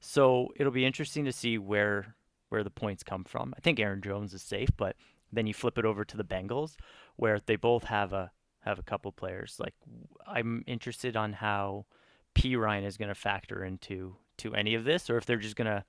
[0.01, 2.16] So it'll be interesting to see where
[2.49, 3.53] where the points come from.
[3.57, 4.95] I think Aaron Jones is safe, but
[5.31, 6.75] then you flip it over to the Bengals,
[7.15, 8.31] where they both have a
[8.61, 9.57] have a couple players.
[9.59, 9.73] Like
[10.27, 11.85] I'm interested on how
[12.35, 15.67] Perine is going to factor into to any of this, or if they're just going
[15.67, 15.83] to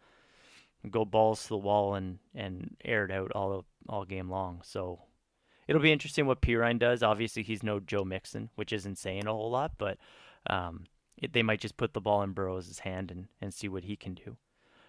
[0.90, 4.61] go balls to the wall and and air it out all all game long.
[4.64, 5.01] So
[5.66, 7.03] it'll be interesting what Perine does.
[7.03, 9.99] Obviously, he's no Joe Mixon, which isn't saying a whole lot, but
[10.49, 10.85] um,
[11.16, 13.97] it, they might just put the ball in Burrows' hand and, and see what he
[13.97, 14.37] can do.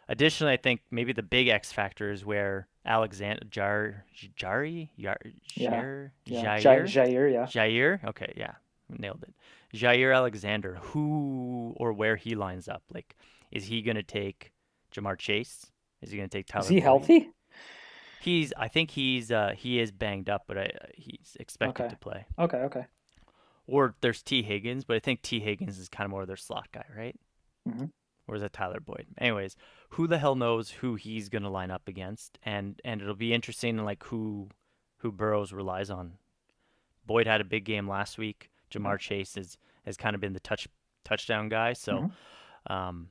[0.09, 4.03] Additionally, I think maybe the big X factor is where Alexander Jar
[4.37, 5.17] Jari Jar,
[5.57, 6.57] Jair Yeah.
[6.57, 7.45] Jair Jair, Jair yeah.
[7.45, 8.03] Jair.
[8.09, 8.53] Okay, yeah,
[8.89, 9.33] nailed it.
[9.77, 10.75] Jaire Alexander.
[10.81, 12.81] Who or where he lines up?
[12.91, 13.15] Like,
[13.51, 14.51] is he gonna take
[14.93, 15.67] Ja'Marr Chase?
[16.01, 16.63] Is he gonna take Tyler?
[16.63, 16.83] Is he Boyd?
[16.83, 17.29] healthy?
[18.21, 18.51] He's.
[18.57, 19.31] I think he's.
[19.31, 21.89] Uh, he is banged up, but I, he's expected Okay.
[21.93, 22.25] to play.
[22.37, 22.85] Okay, okay.
[23.67, 26.35] Or there's Tee Higgins, but I think Tee Higgins is kind of more of their
[26.35, 27.15] slot guy, right?
[27.67, 27.91] Mhm.
[28.29, 29.07] Or is it Tyler Boyd?
[29.17, 29.55] Anyways,
[29.89, 33.77] who the hell knows who he's gonna line up against, and and it'll be interesting
[33.77, 34.49] in like who
[34.97, 36.13] who Burrows relies on.
[37.05, 38.51] Boyd had a big game last week.
[38.71, 40.67] Ja'Marr Chase is has kind of been the touch
[41.03, 42.11] touchdown guy, so
[42.67, 43.09] um,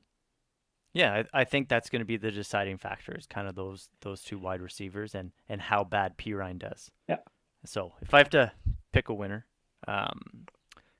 [0.93, 3.89] yeah, I, I think that's going to be the deciding factor is kind of those
[4.01, 6.91] those two wide receivers and and how bad Perine does.
[7.07, 7.17] Yeah.
[7.65, 8.51] So if I have to
[8.93, 9.45] pick a winner,
[9.87, 10.45] um,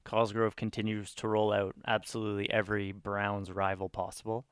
[0.10, 4.48] Cosgrove continues to roll out absolutely every Browns rival possible.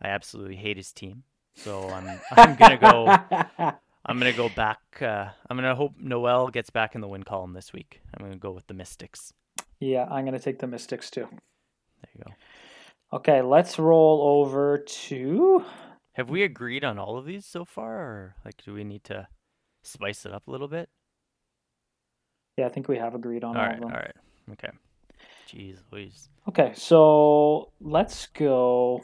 [0.00, 1.24] I absolutely hate his team,
[1.56, 3.74] so I'm I'm gonna go.
[4.06, 4.78] I'm gonna go back.
[5.02, 8.02] Uh, I'm gonna hope Noel gets back in the win column this week.
[8.16, 9.32] I'm gonna go with the Mystics.
[9.80, 11.26] Yeah, I'm gonna take the Mystics too.
[11.30, 13.16] There you go.
[13.16, 15.64] Okay, let's roll over to
[16.12, 19.26] Have we agreed on all of these so far, or like do we need to
[19.82, 20.88] spice it up a little bit?
[22.56, 22.66] yeah.
[22.66, 23.90] I think we have agreed on all all, right, of them.
[23.90, 24.12] right,
[24.52, 24.70] okay.
[25.48, 26.28] Jeez, Louise.
[26.48, 29.02] Okay, so let's go.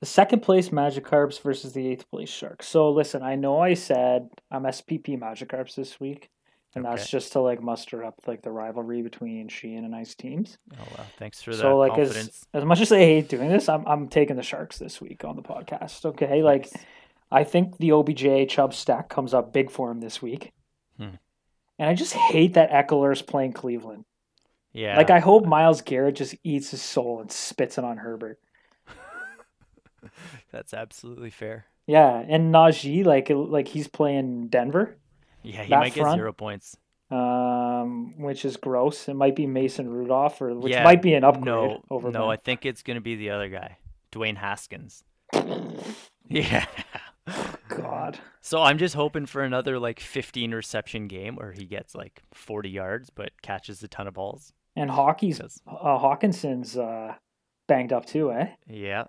[0.00, 2.66] The second place Magikarps versus the eighth place Sharks.
[2.66, 6.30] So listen, I know I said I'm SPP Magikarps this week,
[6.74, 10.56] and that's just to like muster up like the rivalry between Sheehan and Ice teams.
[10.72, 11.60] Oh well, thanks for that.
[11.60, 12.46] so like as confidence.
[12.54, 15.36] as much as I hate doing this, I'm I'm taking the Sharks this week on
[15.36, 16.04] the podcast.
[16.06, 16.84] Okay, like Nice.
[17.30, 20.52] I think the OBJ Chubb stack comes up big for him this week.
[20.96, 21.16] Hmm.
[21.78, 24.04] And I just hate that Ekeler's playing Cleveland.
[24.72, 28.38] Yeah, Like I hope Myles Garrett just eats his soul and spits it on Herbert.
[30.52, 31.66] that's absolutely fair.
[31.86, 34.96] Yeah, and Najee like like he's playing Denver,
[35.42, 36.76] Yeah, he might get zero points.
[37.10, 39.08] um, which is gross.
[39.08, 42.10] It might be Mason Rudolph, or which yeah, might be an upgrade No, over.
[42.12, 43.78] no, I think it's gonna be the other guy,
[44.12, 45.02] Dwayne Haskins.
[46.28, 46.66] yeah.
[47.68, 48.18] God.
[48.40, 52.70] So I'm just hoping for another like 15 reception game where he gets like 40
[52.70, 54.52] yards but catches a ton of balls.
[54.76, 57.14] And Because uh, Hockenson's uh,
[57.66, 58.48] banged up too, eh?
[58.68, 59.04] yeah,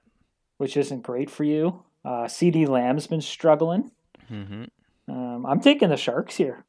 [0.58, 1.84] Which isn't great for you.
[2.04, 3.91] Uh, CeeDee Lamb's been struggling.
[4.32, 4.63] mm-hmm.
[5.08, 6.63] Um, I'm taking the Sharks here.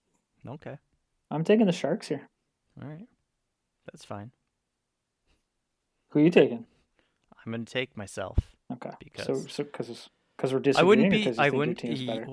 [0.47, 0.77] Okay,
[1.31, 2.29] I'm taking the Sharks here.
[2.83, 3.07] all right,
[3.91, 4.31] that's fine.
[6.11, 6.67] Who are you taking?
[7.45, 8.39] I'm gonna take myself.
[8.73, 8.91] Okay.
[9.01, 11.33] Because- so because because we're I wouldn't be.
[11.39, 11.79] I wouldn't.
[11.79, 12.27] team's y- better?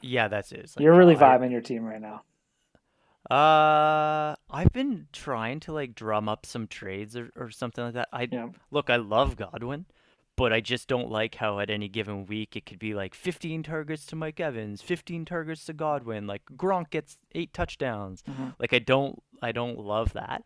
[0.00, 0.70] Yeah, that's it.
[0.76, 2.22] Like, You're really no, I- vibing your team right now.
[3.30, 8.08] Uh, I've been trying to like drum up some trades or, or something like that.
[8.12, 8.48] I Yeah.
[8.70, 9.86] look, I love Godwin,
[10.36, 13.62] but I just don't like how at any given week it could be like 15
[13.62, 18.22] targets to Mike Evans, 15 targets to Godwin, like Gronk gets eight touchdowns.
[18.22, 18.54] Mhm.
[18.58, 20.42] Like I don't, I don't love that.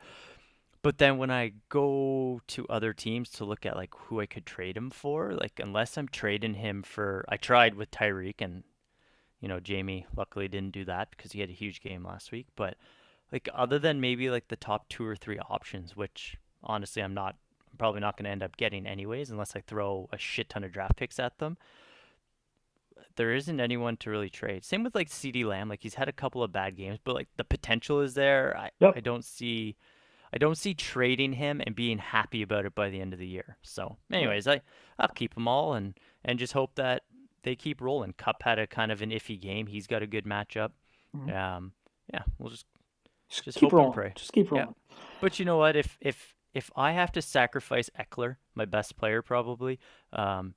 [0.83, 4.47] But then when I go to other teams to look at like who I could
[4.47, 8.63] trade him for, like unless I'm trading him for, I tried with Tyreek and
[9.41, 12.47] you know Jamie luckily didn't do that because he had a huge game last week.
[12.57, 12.77] But
[13.33, 17.37] like other than maybe like the top two or three options, which honestly I'm not,
[17.71, 20.65] I'm probably not going to end up getting anyways unless I throw a shit ton
[20.65, 21.57] of draft picks at them.
[23.17, 24.65] There isn't anyone to really trade.
[24.65, 25.69] Same with like CeeDee Lamb.
[25.69, 28.57] Like he's had a couple of bad games, but like the potential is there.
[28.57, 28.95] I Yep.
[28.97, 29.77] I don't see
[30.33, 33.27] I don't see trading him and being happy about it by the end of the
[33.27, 33.57] year.
[33.63, 34.61] So, anyways, I
[34.99, 37.05] I'll keep them all and and just hope that
[37.47, 38.13] they keep rolling.
[38.19, 39.69] Kupp had a kind of an iffy game.
[39.69, 40.73] He's got a good matchup.
[41.15, 41.73] Um,
[42.13, 42.67] yeah, we'll just
[43.31, 43.93] Just, Just keep hope and rolling.
[43.95, 44.13] pray.
[44.15, 44.59] Just keep Yeah.
[44.59, 44.75] rolling.
[45.21, 45.75] But you know what?
[45.77, 49.79] If if if I have to sacrifice Ekeler, my best player probably,
[50.13, 50.55] um,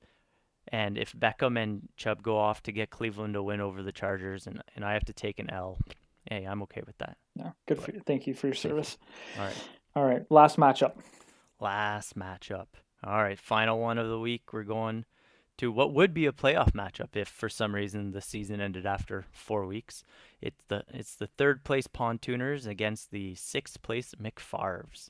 [0.67, 4.45] and if Beckham and Chubb go off to get Cleveland to win over the Chargers,
[4.47, 5.77] and and I have to take an L,
[6.29, 7.17] hey, I'm okay with that.
[7.35, 8.01] Yeah, good for you.
[8.05, 8.97] Thank you for your service.
[9.37, 9.63] All right.
[9.95, 10.93] All right, last matchup.
[11.59, 12.67] Last matchup.
[13.03, 14.53] All right, final one of the week.
[14.53, 15.05] We're going
[15.59, 19.25] to what would be a playoff matchup if for some reason the season ended after
[19.31, 20.03] four weeks.
[20.41, 25.09] It's the it's the third place Pontooners against the sixth place McFarves.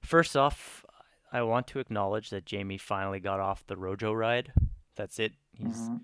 [0.00, 0.84] First off,
[1.32, 4.52] I want to acknowledge that Jamie finally got off the Rojo ride.
[4.96, 5.32] That's it.
[5.56, 6.00] He's Mhm.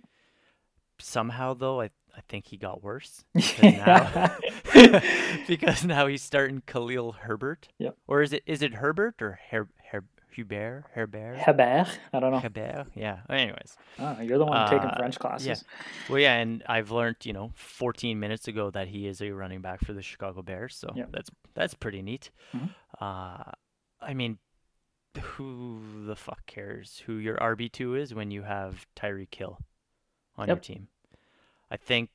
[0.98, 4.36] somehow though I I think he got worse because now
[5.46, 7.68] because now he's starting Khalil Herbert.
[7.78, 7.96] Yep.
[8.06, 9.68] Or is it is it Herbert or Her, Her,
[10.36, 11.88] Hubert Herbert Hebert.
[12.12, 12.38] I don't know.
[12.38, 12.86] Herbert?
[12.94, 13.18] Yeah.
[13.28, 15.46] Anyways, Oh, you're the one taking Uh, French classes.
[15.46, 15.54] Yeah.
[16.08, 19.60] well, yeah, and I've learned you know 14 minutes ago that he is a running
[19.62, 21.08] back for the Chicago Bears, so Yep.
[21.12, 22.30] that's that's pretty neat.
[22.54, 22.70] Mhm.
[23.00, 23.50] Uh,
[24.00, 24.38] I mean,
[25.20, 29.58] who the fuck cares who your RB two is when you have Tyreek Hill
[30.36, 30.88] on your team?
[31.70, 32.10] I think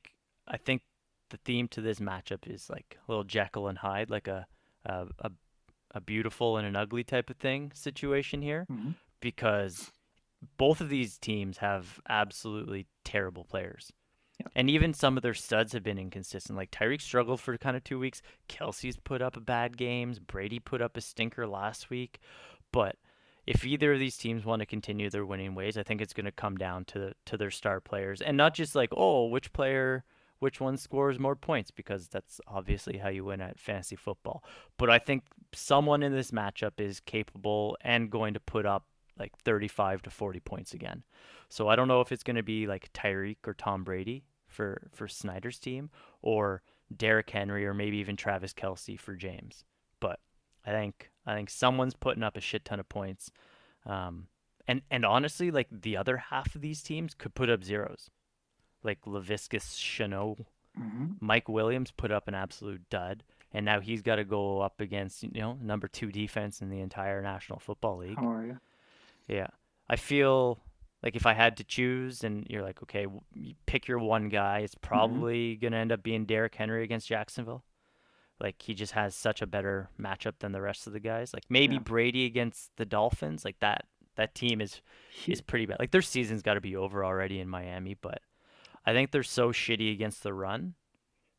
[0.46, 0.82] I think
[1.30, 4.46] the theme to this matchup is like a little Jekyll and Hyde, like a
[4.84, 5.30] a a,
[5.94, 8.94] a beautiful and an ugly type of thing situation here, Mhm.
[9.20, 9.92] because
[10.56, 13.92] both of these teams have absolutely terrible players.
[14.56, 16.56] And even some of their studs have been inconsistent.
[16.56, 18.22] Like Tyreek struggled for kind of two weeks.
[18.48, 20.18] Kelce's put up bad games.
[20.18, 22.18] Brady put up a stinker last week.
[22.72, 22.96] But
[23.46, 26.26] if either of these teams want to continue their winning ways, I think it's going
[26.26, 30.04] to come down to to their star players, and not just like oh, which player,
[30.42, 34.42] which one scores more points, because that's obviously how you win at fantasy football.
[34.76, 35.22] But I think
[35.54, 38.84] someone in this matchup is capable and going to put up
[39.16, 41.04] like 35 to 40 points again.
[41.48, 44.88] So I don't know if it's going to be like Tyreek or Tom Brady for
[44.92, 45.90] for Snyder's team,
[46.22, 46.62] or
[46.94, 49.64] Derrick Henry, or maybe even Travis Kelce for James.
[50.00, 50.18] But
[50.66, 53.30] I think I think someone's putting up a shit ton of points.
[53.86, 54.26] Um,
[54.66, 58.10] and and honestly, like the other half of these teams could put up zeros.
[58.82, 60.44] Like Laviska Shenault,
[60.78, 61.16] Mhm.
[61.20, 63.22] Mike Williams put up an absolute dud,
[63.52, 66.80] and now he's got to go up against you know number two defense in the
[66.80, 68.16] entire National Football League.
[68.18, 68.58] How are you?
[69.28, 69.48] Yeah.
[69.88, 70.60] I feel
[71.02, 73.06] like if I had to choose and you're like, okay,
[73.66, 77.64] pick your one guy, it's probably going to end up being Derrick Henry against Jacksonville.
[78.40, 81.34] Like he just has such a better matchup than the rest of the guys.
[81.34, 81.80] Like maybe Yeah.
[81.80, 84.80] Brady against the Dolphins, like that that team is
[85.26, 85.78] is pretty bad.
[85.78, 88.20] Like their season's got to be over already in Miami, but
[88.84, 90.74] I think they're so shitty against the run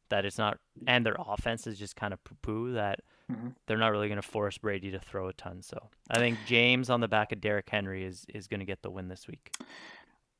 [0.10, 3.00] that it's not and their offense is just kind of poo-poo that
[3.32, 3.56] Mhm.
[3.66, 5.62] they're not really going to force Brady to throw a ton.
[5.62, 8.82] So I think James on the back of Derrick Henry is is going to get
[8.82, 9.56] the win this week.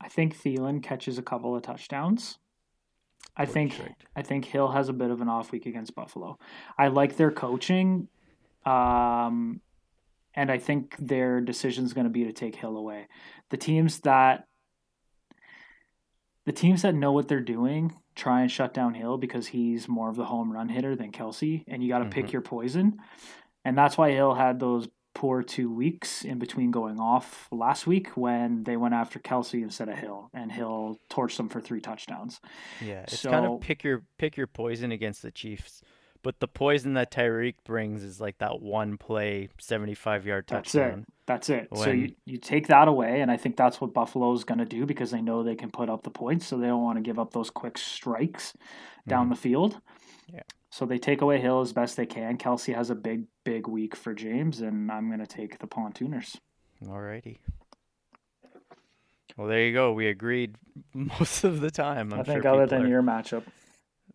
[0.00, 2.38] I think Thielen catches a couple of touchdowns.
[3.36, 4.04] I think Perfect.
[4.14, 6.38] I think Hill has a bit of an off week against Buffalo.
[6.78, 8.08] I like their coaching,
[8.66, 9.60] um,
[10.34, 13.08] and I think their decision is going to be to take Hill away.
[13.50, 14.46] The teams that
[16.46, 20.08] the teams that know what they're doing try and shut down Hill because he's more
[20.08, 22.32] of the home run hitter than Kelce, and you got to pick Mhm.
[22.32, 23.00] your poison,
[23.64, 28.16] and that's why Hill had those poor two weeks in between going off last week
[28.16, 32.40] when they went after Kelce instead of Hill, and Hill torched them for three touchdowns.
[32.80, 35.82] Yeah, it's kind of pick your pick your poison against the Chiefs.
[36.24, 41.04] But the poison that Tyreek brings is like that one play, 75 yard touchdown.
[41.26, 41.68] That's it.
[41.68, 41.84] That's it.
[41.84, 44.86] So you, you take that away, and I think that's what Buffalo's going to do
[44.86, 47.18] because they know they can put up the points, so they don't want to give
[47.18, 48.54] up those quick strikes
[49.06, 49.30] down mm-hmm.
[49.34, 49.80] the field.
[50.32, 50.40] Yeah.
[50.70, 52.38] So they take away Hill as best they can.
[52.38, 56.36] Kelce has a big, big week for James, and I'm going to take the Pontooners.
[56.82, 57.36] Alrighty.
[59.36, 59.92] Well, there you go.
[59.92, 60.56] We agreed
[60.94, 62.14] most of the time.
[62.14, 63.42] I'm I think sure other than are- your matchup.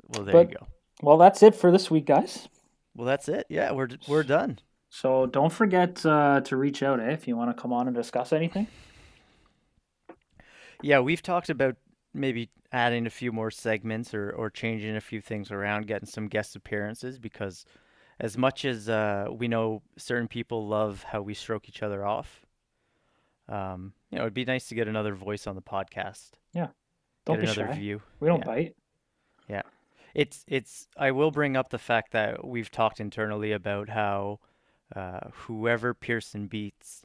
[0.07, 0.67] Well, there but- you go.
[1.01, 2.47] Well, that's it for this week, guys.
[2.95, 3.45] Well, that's it.
[3.49, 4.59] Yeah, we're we're done.
[4.89, 7.95] So don't forget uh, to reach out eh, if you want to come on and
[7.95, 8.67] discuss anything.
[10.81, 11.75] Yeah, we've talked about
[12.13, 16.27] maybe adding a few more segments or, or changing a few things around, getting some
[16.27, 17.65] guest appearances because
[18.19, 22.45] as much as uh, we know certain people love how we stroke each other off,
[23.47, 26.31] um, you know, it'd be nice to get another voice on the podcast.
[26.53, 26.67] Yeah.
[27.25, 27.79] Don't get be another shy.
[27.79, 28.01] view.
[28.19, 28.75] We don't bite.
[29.47, 29.61] Yeah.
[29.63, 29.71] bite.
[30.15, 30.87] It's it's.
[30.97, 34.39] I will bring up the fact that we've talked internally about how
[34.95, 37.03] uh, whoever Pearson beats,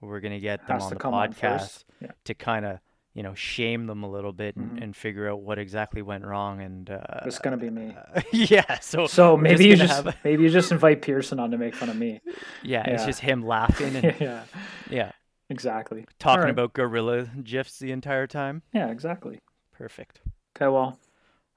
[0.00, 1.84] we're gonna get them on the on podcast.
[2.00, 2.12] Yeah.
[2.24, 2.78] to kind of
[3.14, 4.82] you know shame them a little bit and, Mhm.
[4.84, 6.60] and figure out what exactly went wrong.
[6.60, 7.96] And uh, It's gonna be me.
[8.32, 8.78] yeah.
[8.78, 11.88] So So maybe you just have- maybe you just invite Pearson on to make fun
[11.88, 12.20] of me.
[12.62, 14.44] yeah, it's just him laughing and yeah,
[14.88, 15.12] yeah,
[15.50, 16.06] exactly.
[16.18, 16.50] talking Alright.
[16.52, 18.62] about gorilla gifs the entire time.
[18.72, 19.40] Yeah, exactly.
[19.72, 20.20] Perfect.
[20.56, 20.98] Okay, well,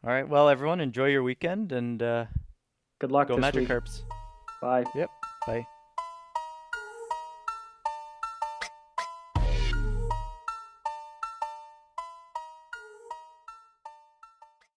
[0.03, 0.27] All right.
[0.27, 2.25] Well, everyone, enjoy your weekend and uh,
[2.99, 3.69] good luck go this week.
[4.61, 4.85] Bye.
[4.95, 5.09] Yep.
[5.45, 5.65] Bye.